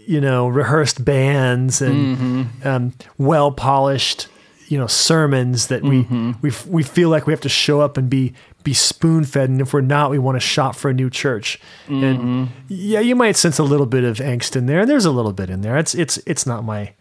you 0.05 0.19
know, 0.21 0.47
rehearsed 0.47 1.03
bands 1.05 1.81
and 1.81 2.49
um, 2.65 2.93
well 3.17 3.51
polished, 3.51 4.27
you 4.67 4.77
know, 4.77 4.87
sermons 4.87 5.67
that 5.67 5.83
we 5.83 6.01
we 6.41 6.49
f- 6.49 6.65
we 6.67 6.83
feel 6.83 7.09
like 7.09 7.27
we 7.27 7.33
have 7.33 7.41
to 7.41 7.49
show 7.49 7.81
up 7.81 7.97
and 7.97 8.09
be 8.09 8.33
be 8.63 8.73
spoon 8.73 9.25
fed, 9.25 9.49
and 9.49 9.59
if 9.61 9.73
we're 9.73 9.81
not, 9.81 10.09
we 10.09 10.17
want 10.17 10.35
to 10.37 10.39
shop 10.39 10.75
for 10.75 10.89
a 10.89 10.93
new 10.93 11.09
church. 11.09 11.59
And 11.87 12.49
yeah, 12.69 13.01
you 13.01 13.15
might 13.15 13.35
sense 13.35 13.59
a 13.59 13.63
little 13.63 13.85
bit 13.85 14.03
of 14.05 14.17
angst 14.17 14.55
in 14.55 14.65
there, 14.67 14.81
and 14.81 14.89
there's 14.89 15.05
a 15.05 15.11
little 15.11 15.33
bit 15.33 15.49
in 15.49 15.61
there. 15.61 15.77
It's 15.77 15.93
it's 15.93 16.17
it's 16.25 16.45
not 16.45 16.63
my 16.63 16.93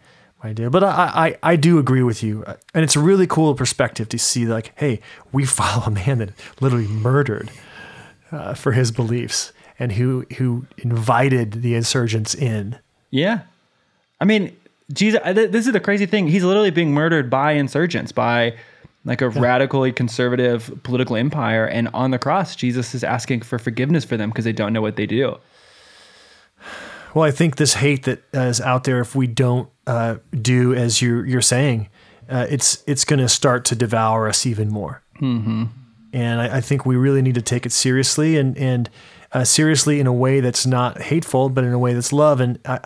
my 0.43 0.51
deal, 0.53 0.69
but 0.69 0.83
I 0.83 1.37
I, 1.43 1.51
I 1.51 1.55
do 1.55 1.79
agree 1.79 2.03
with 2.03 2.21
you, 2.21 2.43
and 2.73 2.83
it's 2.83 2.95
a 2.97 2.99
really 2.99 3.27
cool 3.27 3.55
perspective 3.55 4.09
to 4.09 4.19
see 4.19 4.45
like, 4.45 4.73
hey, 4.75 4.99
we 5.31 5.45
follow 5.59 5.83
a 5.85 5.91
man 5.91 6.17
that 6.19 6.31
literally 6.59 6.87
murdered 6.87 7.49
uh, 8.31 8.53
for 8.53 8.73
his 8.73 8.91
beliefs, 8.91 9.53
and 9.79 9.93
who 9.93 10.25
who 10.37 10.65
invited 10.77 11.61
the 11.61 11.75
insurgents 11.75 12.35
in. 12.35 12.77
Yeah. 13.13 13.41
I 14.19 14.25
mean, 14.25 14.57
Jesus, 14.91 15.21
this 15.23 15.67
is 15.67 15.71
the 15.71 15.79
crazy 15.79 16.07
thing. 16.07 16.27
He's 16.27 16.43
literally 16.43 16.71
being 16.71 16.93
murdered 16.93 17.29
by 17.29 17.51
insurgents, 17.51 18.11
by 18.11 18.57
like 19.05 19.21
a 19.21 19.29
radically 19.29 19.91
conservative 19.91 20.79
political 20.81 21.15
empire. 21.15 21.65
And 21.65 21.89
on 21.93 22.09
the 22.09 22.17
cross, 22.17 22.55
Jesus 22.55 22.95
is 22.95 23.03
asking 23.03 23.41
for 23.41 23.59
forgiveness 23.59 24.03
for 24.03 24.17
them 24.17 24.31
because 24.31 24.45
they 24.45 24.51
don't 24.51 24.73
know 24.73 24.81
what 24.81 24.95
they 24.95 25.05
do. 25.05 25.37
Well, 27.13 27.23
I 27.23 27.29
think 27.29 27.57
this 27.57 27.75
hate 27.75 28.03
that 28.03 28.23
uh, 28.33 28.39
is 28.39 28.59
out 28.59 28.85
there, 28.85 28.99
if 28.99 29.13
we 29.13 29.27
don't 29.27 29.69
uh, 29.85 30.15
do 30.41 30.73
as 30.73 30.99
you're 30.99 31.23
you're 31.23 31.41
saying, 31.41 31.89
uh, 32.27 32.47
it's 32.49 32.83
it's 32.87 33.05
going 33.05 33.19
to 33.19 33.29
start 33.29 33.65
to 33.65 33.75
devour 33.75 34.27
us 34.27 34.47
even 34.47 34.69
more. 34.69 35.03
Mm-hmm. 35.21 35.65
And 36.13 36.41
I, 36.41 36.57
I 36.57 36.61
think 36.61 36.87
we 36.87 36.95
really 36.95 37.21
need 37.21 37.35
to 37.35 37.43
take 37.43 37.67
it 37.67 37.71
seriously 37.71 38.37
and 38.37 38.57
and 38.57 38.89
uh, 39.33 39.43
seriously 39.43 39.99
in 39.99 40.07
a 40.07 40.13
way 40.13 40.39
that's 40.39 40.65
not 40.65 41.01
hateful, 41.01 41.49
but 41.49 41.63
in 41.63 41.73
a 41.73 41.79
way 41.79 41.93
that's 41.93 42.13
love. 42.13 42.39
And 42.39 42.59
uh, 42.65 42.79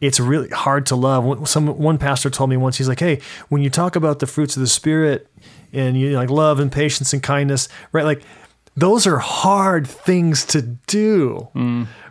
it's 0.00 0.18
really 0.18 0.48
hard 0.48 0.86
to 0.86 0.96
love. 0.96 1.48
Some 1.48 1.66
one 1.66 1.98
pastor 1.98 2.30
told 2.30 2.50
me 2.50 2.56
once, 2.56 2.78
he's 2.78 2.88
like, 2.88 3.00
"Hey, 3.00 3.20
when 3.48 3.62
you 3.62 3.70
talk 3.70 3.96
about 3.96 4.18
the 4.18 4.26
fruits 4.26 4.56
of 4.56 4.60
the 4.60 4.68
spirit 4.68 5.28
and 5.72 5.98
you 5.98 6.12
like 6.16 6.30
love 6.30 6.58
and 6.58 6.72
patience 6.72 7.12
and 7.12 7.22
kindness, 7.22 7.68
right? 7.92 8.04
Like." 8.04 8.22
those 8.76 9.04
are 9.04 9.18
hard 9.18 9.84
things 9.84 10.44
to 10.46 10.62
do 10.62 11.48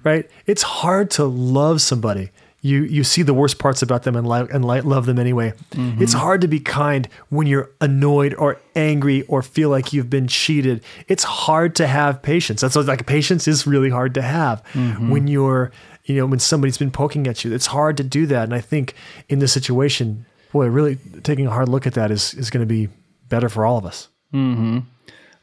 right 0.04 0.30
it's 0.45 0.62
hard 0.62 1.10
to 1.10 1.23
love 1.23 1.82
somebody 1.82 2.32
you 2.62 2.84
you 2.84 3.04
see 3.04 3.22
the 3.22 3.34
worst 3.34 3.58
parts 3.60 3.82
about 3.82 4.04
them 4.04 4.15
and, 4.15 4.28
li- 4.28 4.48
and 4.52 4.65
li- 4.65 4.82
love 4.82 5.06
them 5.06 5.19
anyway. 5.19 5.54
Mm-hmm. 5.72 6.02
It's 6.02 6.13
hard 6.13 6.41
to 6.41 6.48
be 6.48 6.60
kind 6.60 7.08
when 7.30 7.48
you're 7.48 7.72
annoyed 7.80 8.34
or 8.36 8.60
angry 8.76 9.24
or 9.24 9.41
feel 9.41 9.69
like 9.69 9.93
you've 9.93 10.10
been 10.10 10.28
cheated. 10.28 10.84
It's 11.08 11.24
hard 11.24 11.76
to 11.78 11.88
have 11.88 12.22
patience. 12.22 12.62
That's 12.62 12.76
what, 12.76 12.86
like 12.86 13.06
patience 13.06 13.48
is 13.48 13.65
really 13.65 13.89
hard 13.89 14.13
to 14.15 14.22
have 14.22 14.63
mm-hmm. 14.74 15.10
when 15.10 15.28
you're 15.28 15.72
you 16.06 16.15
know 16.15 16.26
when 16.26 16.39
somebody's 16.39 16.78
been 16.78 16.91
poking 16.91 17.28
at 17.28 17.43
you. 17.43 17.54
It's 17.54 17.67
hard 17.67 17.98
to 17.98 18.04
do 18.04 18.26
that. 18.28 18.43
And 18.43 18.54
i 18.54 18.62
think 18.62 18.95
in 19.30 19.39
this 19.39 19.54
situation 19.54 20.26
boy 20.52 20.67
really 20.67 20.98
taking 21.24 21.45
a 21.48 21.52
hard 21.52 21.69
look 21.69 21.86
at 21.86 21.93
that 21.93 22.12
is 22.12 22.34
is 22.34 22.50
going 22.50 22.62
to 22.62 22.67
be 22.67 22.89
better 23.30 23.50
for 23.50 23.65
all 23.65 23.78
of 23.78 23.86
us. 23.86 24.10
Mm-hmm. 24.34 24.80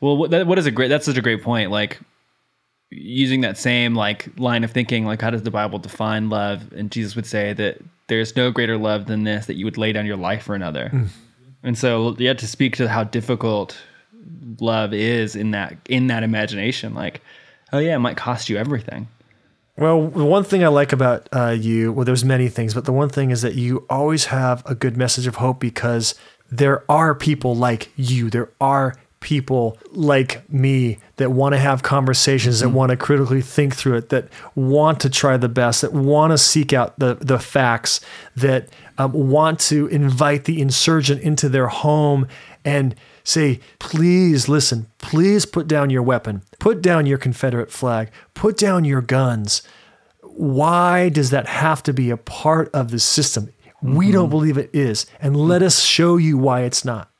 Well, 0.00 0.16
what, 0.16 0.30
that, 0.30 0.46
what 0.46 0.58
is 0.58 0.66
a 0.66 0.70
great, 0.70 0.88
that's 0.88 1.06
such 1.06 1.16
a 1.16 1.22
great 1.22 1.42
point. 1.42 1.70
Like 1.70 2.00
using 2.90 3.40
that 3.40 3.58
same 3.58 3.94
like 3.94 4.28
line 4.38 4.64
of 4.64 4.70
thinking, 4.70 5.04
like 5.04 5.20
how 5.20 5.30
does 5.30 5.42
the 5.42 5.50
Bible 5.50 5.78
define 5.78 6.28
love? 6.28 6.72
And 6.72 6.90
Jesus 6.90 7.16
would 7.16 7.26
say 7.26 7.52
that 7.52 7.78
there's 8.08 8.36
no 8.36 8.50
greater 8.50 8.76
love 8.76 9.06
than 9.06 9.24
this, 9.24 9.46
that 9.46 9.54
you 9.54 9.64
would 9.64 9.78
lay 9.78 9.92
down 9.92 10.06
your 10.06 10.16
life 10.16 10.44
for 10.44 10.54
another. 10.54 10.92
And 11.62 11.76
so 11.76 12.14
you 12.18 12.28
have 12.28 12.36
to 12.38 12.46
speak 12.46 12.76
to 12.76 12.88
how 12.88 13.04
difficult 13.04 13.76
love 14.60 14.92
is 14.94 15.34
in 15.34 15.50
that, 15.50 15.76
in 15.88 16.06
that 16.06 16.22
imagination. 16.22 16.94
Like, 16.94 17.20
oh 17.72 17.78
yeah, 17.78 17.96
it 17.96 17.98
might 17.98 18.16
cost 18.16 18.48
you 18.48 18.56
everything. 18.56 19.08
Well, 19.76 20.08
the 20.08 20.24
one 20.24 20.44
thing 20.44 20.64
I 20.64 20.68
like 20.68 20.92
about 20.92 21.28
uh, 21.32 21.50
you, 21.50 21.92
well, 21.92 22.04
there's 22.04 22.24
many 22.24 22.48
things, 22.48 22.72
but 22.72 22.84
the 22.84 22.92
one 22.92 23.08
thing 23.08 23.30
is 23.30 23.42
that 23.42 23.56
you 23.56 23.84
always 23.90 24.26
have 24.26 24.62
a 24.64 24.74
good 24.74 24.96
message 24.96 25.26
of 25.26 25.36
hope 25.36 25.60
because 25.60 26.14
there 26.50 26.84
are 26.90 27.14
people 27.14 27.54
like 27.56 27.90
you. 27.96 28.30
There 28.30 28.50
are 28.60 28.94
people 29.20 29.78
like 29.92 30.48
me 30.52 30.98
that 31.16 31.32
want 31.32 31.54
to 31.54 31.58
have 31.58 31.82
conversations, 31.82 32.60
that 32.60 32.66
mm-hmm. 32.66 32.76
want 32.76 32.90
to 32.90 32.96
critically 32.96 33.40
think 33.40 33.74
through 33.74 33.96
it, 33.96 34.08
that 34.10 34.28
want 34.54 35.00
to 35.00 35.10
try 35.10 35.36
the 35.36 35.48
best, 35.48 35.80
that 35.80 35.92
want 35.92 36.32
to 36.32 36.38
seek 36.38 36.72
out 36.72 36.98
the 36.98 37.14
the 37.14 37.38
facts, 37.38 38.00
that 38.34 38.68
um, 38.98 39.12
want 39.12 39.58
to 39.60 39.86
invite 39.88 40.44
the 40.44 40.60
insurgent 40.60 41.22
into 41.22 41.48
their 41.48 41.68
home 41.68 42.28
and 42.64 42.94
say, 43.24 43.60
please 43.78 44.48
listen, 44.48 44.86
please 44.98 45.46
put 45.46 45.66
down 45.66 45.90
your 45.90 46.02
weapon, 46.02 46.42
put 46.58 46.82
down 46.82 47.06
your 47.06 47.18
Confederate 47.18 47.70
flag, 47.70 48.10
put 48.34 48.56
down 48.56 48.84
your 48.84 49.00
guns. 49.00 49.62
Why 50.22 51.08
does 51.08 51.30
that 51.30 51.46
have 51.46 51.82
to 51.84 51.92
be 51.92 52.10
a 52.10 52.16
part 52.16 52.70
of 52.74 52.90
the 52.90 52.98
system? 52.98 53.52
We 53.82 54.10
don't 54.10 54.24
mm-hmm. 54.24 54.30
believe 54.30 54.58
it 54.58 54.70
is. 54.72 55.06
And 55.20 55.36
let 55.36 55.56
mm-hmm. 55.58 55.66
us 55.66 55.80
show 55.82 56.16
you 56.16 56.38
why 56.38 56.62
it's 56.62 56.84
not. 56.84 57.10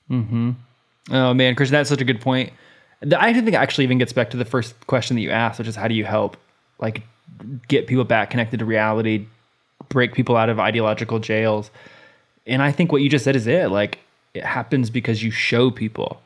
Oh 1.11 1.35
man, 1.35 1.55
Christian, 1.55 1.75
that's 1.75 1.88
such 1.88 2.01
a 2.01 2.05
good 2.05 2.21
point. 2.21 2.53
I 3.16 3.33
think 3.33 3.49
it 3.49 3.55
actually 3.55 3.85
even 3.85 3.99
gets 3.99 4.12
back 4.12 4.31
to 4.31 4.37
the 4.37 4.45
first 4.45 4.75
question 4.87 5.16
that 5.16 5.23
you 5.23 5.31
asked, 5.31 5.59
which 5.59 5.69
is 5.69 5.77
how 5.77 5.87
do 5.87 5.95
you 5.95 6.05
help 6.05 6.37
like 6.79 7.03
get 7.69 7.87
people 7.87 8.05
back 8.05 8.31
connected 8.31 8.59
to 8.61 8.64
reality, 8.64 9.27
break 9.88 10.14
people 10.14 10.37
out 10.37 10.49
of 10.49 10.59
ideological 10.59 11.19
jails. 11.19 11.71
And 12.47 12.62
I 12.62 12.73
think 12.73 12.92
what 12.92 13.03
you 13.03 13.09
just 13.09 13.25
said 13.25 13.37
is 13.37 13.47
it. 13.47 13.71
Like 13.71 13.99
it 14.35 14.45
happens 14.45 14.90
because 14.90 15.23
you 15.23 15.31
show 15.31 15.71
people. 15.71 16.21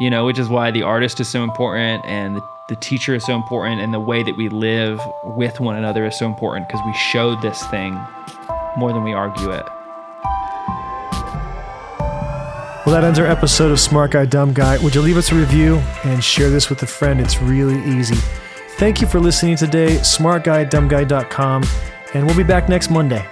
You 0.00 0.10
know, 0.10 0.26
which 0.26 0.38
is 0.38 0.48
why 0.48 0.70
the 0.70 0.82
artist 0.82 1.18
is 1.18 1.26
so 1.26 1.42
important 1.42 2.04
and 2.04 2.36
the, 2.36 2.48
the 2.68 2.76
teacher 2.76 3.16
is 3.16 3.24
so 3.24 3.34
important 3.34 3.80
and 3.80 3.92
the 3.92 3.98
way 3.98 4.22
that 4.22 4.36
we 4.36 4.48
live 4.48 5.00
with 5.24 5.58
one 5.58 5.74
another 5.74 6.06
is 6.06 6.16
so 6.16 6.24
important 6.24 6.68
because 6.68 6.80
we 6.86 6.94
show 6.94 7.34
this 7.40 7.66
thing 7.66 7.98
more 8.76 8.92
than 8.92 9.02
we 9.02 9.12
argue 9.12 9.50
it. 9.50 9.66
Well, 12.88 12.94
that 12.98 13.04
ends 13.06 13.18
our 13.18 13.26
episode 13.26 13.70
of 13.70 13.78
Smart 13.78 14.12
Guy, 14.12 14.24
Dumb 14.24 14.54
Guy. 14.54 14.78
Would 14.78 14.94
you 14.94 15.02
leave 15.02 15.18
us 15.18 15.30
a 15.30 15.34
review 15.34 15.76
and 16.04 16.24
share 16.24 16.48
this 16.48 16.70
with 16.70 16.82
a 16.82 16.86
friend? 16.86 17.20
It's 17.20 17.38
really 17.42 17.78
easy. 17.84 18.14
Thank 18.78 19.02
you 19.02 19.06
for 19.06 19.20
listening 19.20 19.58
today. 19.58 19.98
SmartGuyDumbGuy.com. 19.98 21.64
And 22.14 22.26
we'll 22.26 22.34
be 22.34 22.44
back 22.44 22.70
next 22.70 22.90
Monday. 22.90 23.22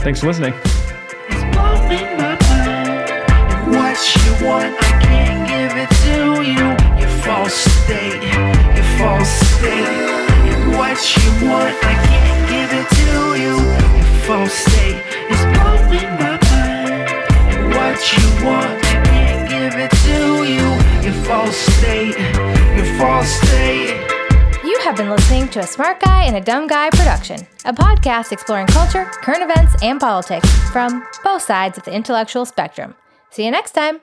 Thanks 0.00 0.20
for 0.20 0.28
listening. 0.28 0.54
It's 0.54 1.54
blowing 1.54 2.16
my 2.16 2.38
mind. 2.48 3.10
And 3.10 3.72
what 3.76 3.98
you 4.16 4.46
want, 4.46 4.74
I 4.74 4.90
can't 5.04 5.46
give 5.46 5.76
it 5.76 5.90
to 6.06 6.40
you. 6.40 6.64
Your 6.98 7.12
false 7.20 7.52
state, 7.52 8.22
your 8.74 8.88
false 8.96 9.28
state. 9.28 9.84
And 10.48 10.78
what 10.78 10.96
you 11.14 11.46
want, 11.46 11.76
I 11.84 11.92
can't 12.08 12.48
give 12.48 12.72
it 12.72 12.88
to 12.88 13.36
you. 13.38 13.52
Your 13.98 14.20
false 14.24 14.54
state 14.54 14.96
is 15.28 15.40
blowing 15.44 16.08
my 16.14 16.30
mind. 16.30 16.40
And 16.42 16.49
what 17.80 18.12
you 18.12 18.44
want, 18.44 18.82
can't 19.06 19.48
give 19.48 19.74
it 19.80 19.90
to 20.04 20.44
you. 20.44 20.66
Your 21.02 21.24
false 21.24 21.56
state, 21.56 22.18
your 22.76 22.98
false 22.98 23.28
state. 23.28 23.96
You 24.62 24.78
have 24.84 24.96
been 24.96 25.08
listening 25.08 25.48
to 25.48 25.60
a 25.60 25.66
Smart 25.66 25.98
Guy 25.98 26.24
and 26.24 26.36
a 26.36 26.42
Dumb 26.42 26.66
Guy 26.66 26.90
production, 26.90 27.40
a 27.64 27.72
podcast 27.72 28.32
exploring 28.32 28.66
culture, 28.66 29.06
current 29.06 29.42
events, 29.42 29.74
and 29.82 29.98
politics 29.98 30.48
from 30.70 31.06
both 31.24 31.40
sides 31.40 31.78
of 31.78 31.84
the 31.84 31.92
intellectual 31.92 32.44
spectrum. 32.44 32.94
See 33.30 33.46
you 33.46 33.50
next 33.50 33.72
time. 33.72 34.00